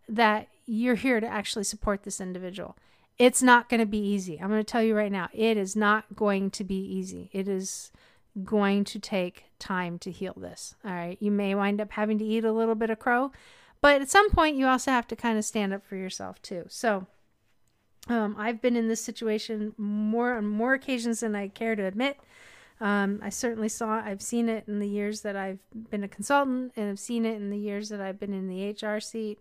[0.09, 2.77] that you're here to actually support this individual.
[3.19, 4.39] It's not going to be easy.
[4.39, 7.31] I'm going to tell you right now, it is not going to be easy.
[7.33, 7.91] It is
[8.45, 10.75] going to take time to heal this.
[10.85, 11.17] All right.
[11.21, 13.33] You may wind up having to eat a little bit of crow.
[13.81, 16.65] But at some point, you also have to kind of stand up for yourself too.
[16.69, 17.07] So
[18.09, 22.19] um, I've been in this situation more on more occasions than I care to admit.
[22.81, 25.61] Um, I certainly saw, I've seen it in the years that I've
[25.91, 28.71] been a consultant, and I've seen it in the years that I've been in the
[28.71, 29.39] HR seat.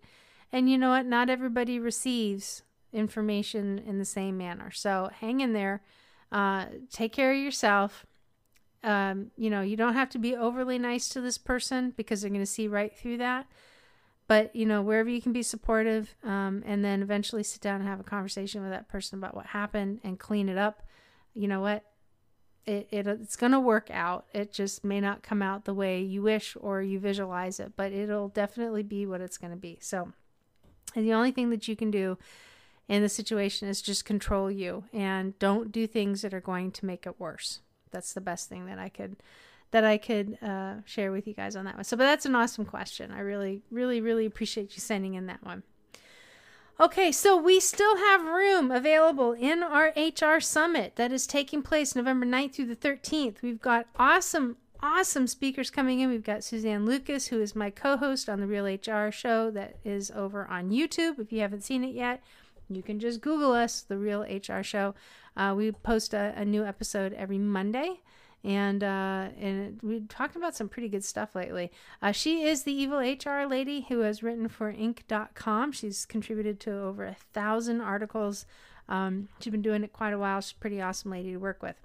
[0.52, 1.06] And you know what?
[1.06, 2.64] Not everybody receives
[2.94, 4.72] information in the same manner.
[4.72, 5.82] So hang in there.
[6.32, 8.06] Uh, take care of yourself.
[8.84, 12.30] Um, you know, you don't have to be overly nice to this person because they're
[12.30, 13.48] going to see right through that
[14.28, 17.90] but you know wherever you can be supportive um, and then eventually sit down and
[17.90, 20.84] have a conversation with that person about what happened and clean it up
[21.34, 21.84] you know what
[22.66, 24.26] it, it it's going to work out.
[24.34, 27.92] It just may not come out the way you wish or you visualize it, but
[27.92, 29.78] it'll definitely be what it's going to be.
[29.82, 30.14] So,
[30.96, 32.18] and the only thing that you can do
[32.88, 36.86] in the situation is just control you and don't do things that are going to
[36.86, 37.60] make it worse.
[37.92, 39.18] That's the best thing that I could
[39.72, 41.84] that I could uh, share with you guys on that one.
[41.84, 43.12] So, but that's an awesome question.
[43.12, 45.64] I really, really, really appreciate you sending in that one.
[46.78, 51.96] Okay, so we still have room available in our HR Summit that is taking place
[51.96, 53.42] November 9th through the 13th.
[53.42, 56.10] We've got awesome, awesome speakers coming in.
[56.10, 59.78] We've got Suzanne Lucas, who is my co host on the Real HR show that
[59.86, 61.18] is over on YouTube.
[61.18, 62.22] If you haven't seen it yet,
[62.70, 64.96] you can just Google us, The Real HR Show.
[65.38, 68.02] Uh, we post a, a new episode every Monday
[68.46, 71.72] and uh, and we talked about some pretty good stuff lately.
[72.02, 75.72] Uh, she is the evil HR lady who has written for Inc.com.
[75.72, 78.46] She's contributed to over a thousand articles.
[78.88, 80.42] Um, she's been doing it quite a while.
[80.42, 81.76] She's a pretty awesome lady to work with.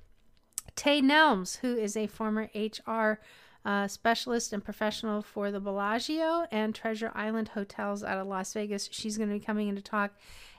[0.77, 3.21] Tay Nelms, who is a former HR
[3.65, 8.91] uh, specialist and professional for the Bellagio and Treasure Island hotels out of Las Vegas.
[8.93, 10.13] She's going to be coming in to talk.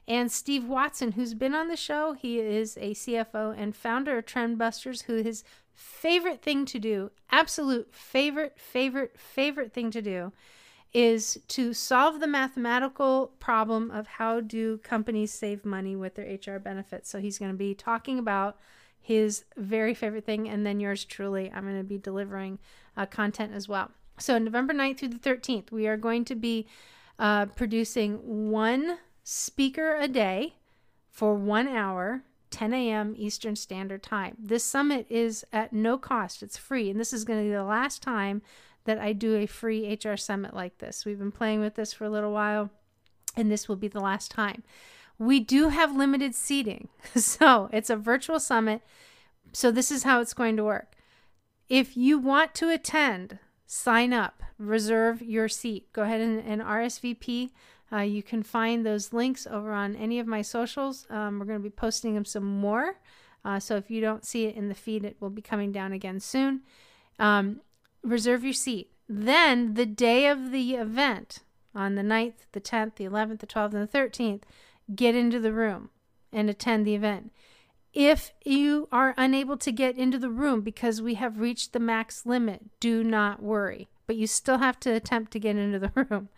[0.07, 4.25] And Steve Watson, who's been on the show, he is a CFO and founder of
[4.25, 5.43] Trendbusters, who his
[5.81, 10.31] favorite thing to do, absolute favorite, favorite, favorite thing to do,
[10.93, 16.59] is to solve the mathematical problem of how do companies save money with their HR
[16.59, 17.09] benefits.
[17.09, 18.57] So he's going to be talking about
[18.99, 21.51] his very favorite thing, and then yours truly.
[21.51, 22.59] I'm going to be delivering
[22.95, 23.89] uh, content as well.
[24.19, 26.67] So November 9th through the 13th, we are going to be
[27.17, 30.55] uh, producing one speaker a day
[31.09, 33.15] for one hour 10 a.m.
[33.17, 34.35] Eastern Standard Time.
[34.37, 37.63] This summit is at no cost, it's free, and this is going to be the
[37.63, 38.41] last time
[38.85, 41.05] that I do a free HR summit like this.
[41.05, 42.69] We've been playing with this for a little while,
[43.35, 44.63] and this will be the last time.
[45.17, 48.81] We do have limited seating, so it's a virtual summit.
[49.53, 50.95] So, this is how it's going to work.
[51.67, 55.91] If you want to attend, sign up, reserve your seat.
[55.93, 57.51] Go ahead and, and RSVP.
[57.93, 61.05] Uh, you can find those links over on any of my socials.
[61.09, 62.95] Um, we're going to be posting them some more.
[63.43, 65.91] Uh, so if you don't see it in the feed, it will be coming down
[65.91, 66.61] again soon.
[67.19, 67.61] Um,
[68.03, 68.91] reserve your seat.
[69.09, 71.39] Then, the day of the event,
[71.75, 74.43] on the 9th, the 10th, the 11th, the 12th, and the 13th,
[74.95, 75.89] get into the room
[76.31, 77.31] and attend the event.
[77.93, 82.25] If you are unable to get into the room because we have reached the max
[82.25, 83.89] limit, do not worry.
[84.07, 86.29] But you still have to attempt to get into the room.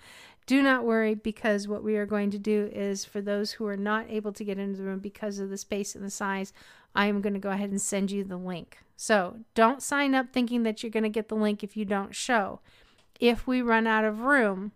[0.45, 3.77] Do not worry because what we are going to do is for those who are
[3.77, 6.51] not able to get into the room because of the space and the size,
[6.93, 8.77] I am going to go ahead and send you the link.
[8.97, 12.13] So don't sign up thinking that you're going to get the link if you don't
[12.13, 12.59] show.
[13.19, 14.73] If we run out of room,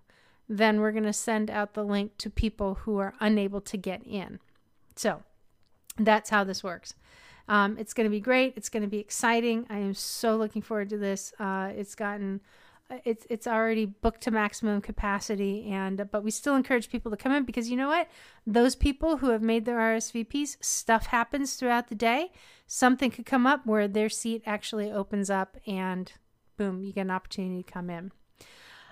[0.50, 4.02] then we're going to send out the link to people who are unable to get
[4.06, 4.40] in.
[4.96, 5.24] So
[5.98, 6.94] that's how this works.
[7.50, 8.54] Um, it's going to be great.
[8.56, 9.66] It's going to be exciting.
[9.70, 11.34] I am so looking forward to this.
[11.40, 12.42] Uh, it's gotten
[13.04, 17.32] it's it's already booked to maximum capacity and but we still encourage people to come
[17.32, 18.08] in because you know what?
[18.46, 22.32] Those people who have made their RSVPs stuff happens throughout the day.
[22.66, 26.12] Something could come up where their seat actually opens up and
[26.56, 28.12] boom you get an opportunity to come in.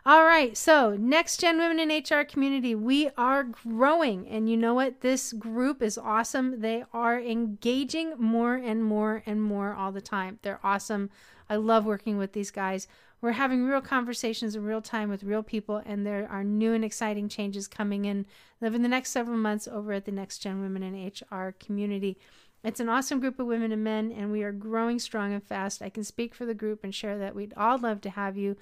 [0.06, 4.28] All right so next gen women in HR community we are growing.
[4.28, 5.02] And you know what?
[5.02, 6.60] This group is awesome.
[6.60, 10.40] They are engaging more and more and more all the time.
[10.42, 11.10] They're awesome.
[11.50, 12.88] I love working with these guys
[13.26, 16.86] we're having real conversations in real time with real people, and there are new and
[16.86, 18.24] exciting changes coming in
[18.62, 22.20] over the next several months over at the Next Gen Women in HR community.
[22.64, 25.82] It's an awesome group of women and men, and we are growing strong and fast.
[25.82, 28.58] I can speak for the group and share that we'd all love to have you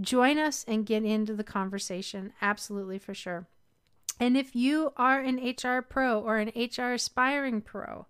[0.00, 2.32] join us and get into the conversation.
[2.40, 3.46] Absolutely, for sure.
[4.18, 8.06] And if you are an HR pro or an HR aspiring pro,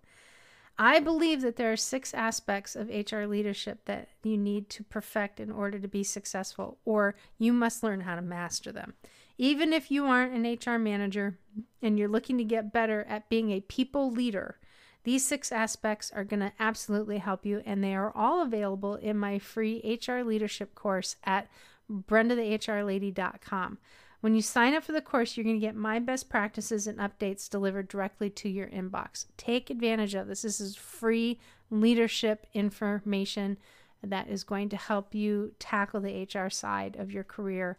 [0.79, 5.39] I believe that there are six aspects of HR leadership that you need to perfect
[5.39, 8.93] in order to be successful, or you must learn how to master them.
[9.39, 11.37] Even if you aren't an HR manager
[11.81, 14.59] and you're looking to get better at being a people leader,
[15.03, 19.17] these six aspects are going to absolutely help you, and they are all available in
[19.17, 21.47] my free HR leadership course at
[21.89, 23.77] brendathehrlady.com.
[24.21, 26.97] When you sign up for the course, you're going to get my best practices and
[26.97, 29.25] updates delivered directly to your inbox.
[29.37, 30.41] Take advantage of this.
[30.41, 31.39] This is free
[31.69, 33.57] leadership information
[34.03, 37.77] that is going to help you tackle the HR side of your career.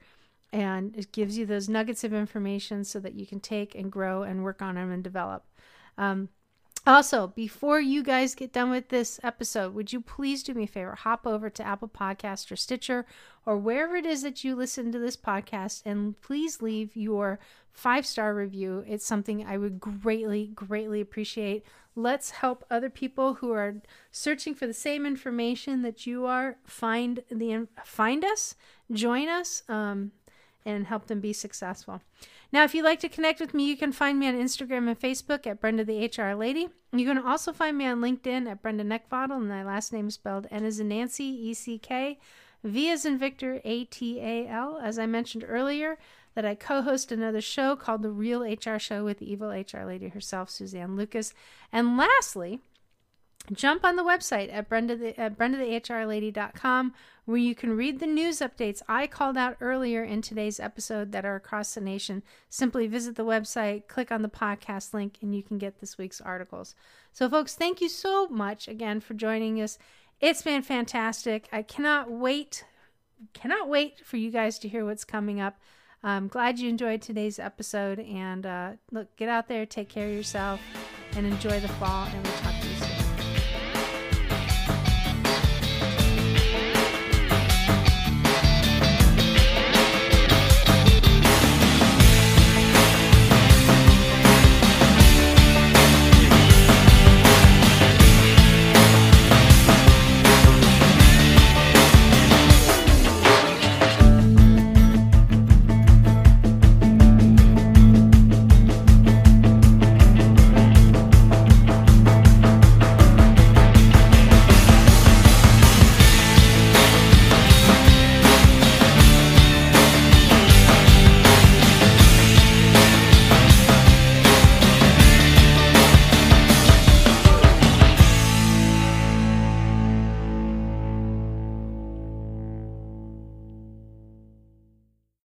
[0.52, 4.22] And it gives you those nuggets of information so that you can take and grow
[4.22, 5.44] and work on them and develop.
[5.96, 6.28] Um,
[6.88, 10.66] Also, before you guys get done with this episode, would you please do me a
[10.66, 10.94] favor?
[10.94, 13.04] Hop over to Apple Podcast or Stitcher
[13.44, 17.40] or wherever it is that you listen to this podcast and please leave your
[17.72, 18.84] five star review.
[18.88, 21.62] It's something I would greatly, greatly appreciate.
[21.94, 27.22] Let's help other people who are searching for the same information that you are find
[27.30, 28.54] the find us,
[28.90, 30.12] join us, um,
[30.64, 32.00] and help them be successful.
[32.52, 34.98] Now, if you'd like to connect with me, you can find me on Instagram and
[34.98, 36.68] Facebook at Brenda the HR Lady.
[36.92, 40.14] You can also find me on LinkedIn at Brenda Neckvatal, and my last name is
[40.14, 42.18] spelled N as in Nancy, E C K,
[42.64, 44.80] V as in Victor, A T A L.
[44.82, 45.98] As I mentioned earlier,
[46.34, 49.84] that I co host another show called The Real HR Show with the evil HR
[49.84, 51.34] lady herself, Suzanne Lucas.
[51.72, 52.60] And lastly,
[53.52, 56.92] jump on the website at Brenda the, at BrendaTheHRLady.com
[57.28, 61.26] where you can read the news updates I called out earlier in today's episode that
[61.26, 62.22] are across the nation.
[62.48, 66.22] Simply visit the website, click on the podcast link, and you can get this week's
[66.22, 66.74] articles.
[67.12, 69.78] So, folks, thank you so much again for joining us.
[70.22, 71.50] It's been fantastic.
[71.52, 72.64] I cannot wait,
[73.34, 75.58] cannot wait for you guys to hear what's coming up.
[76.02, 77.98] I'm glad you enjoyed today's episode.
[78.00, 80.62] And uh, look, get out there, take care of yourself,
[81.14, 82.06] and enjoy the fall.
[82.06, 82.57] And we'll talk.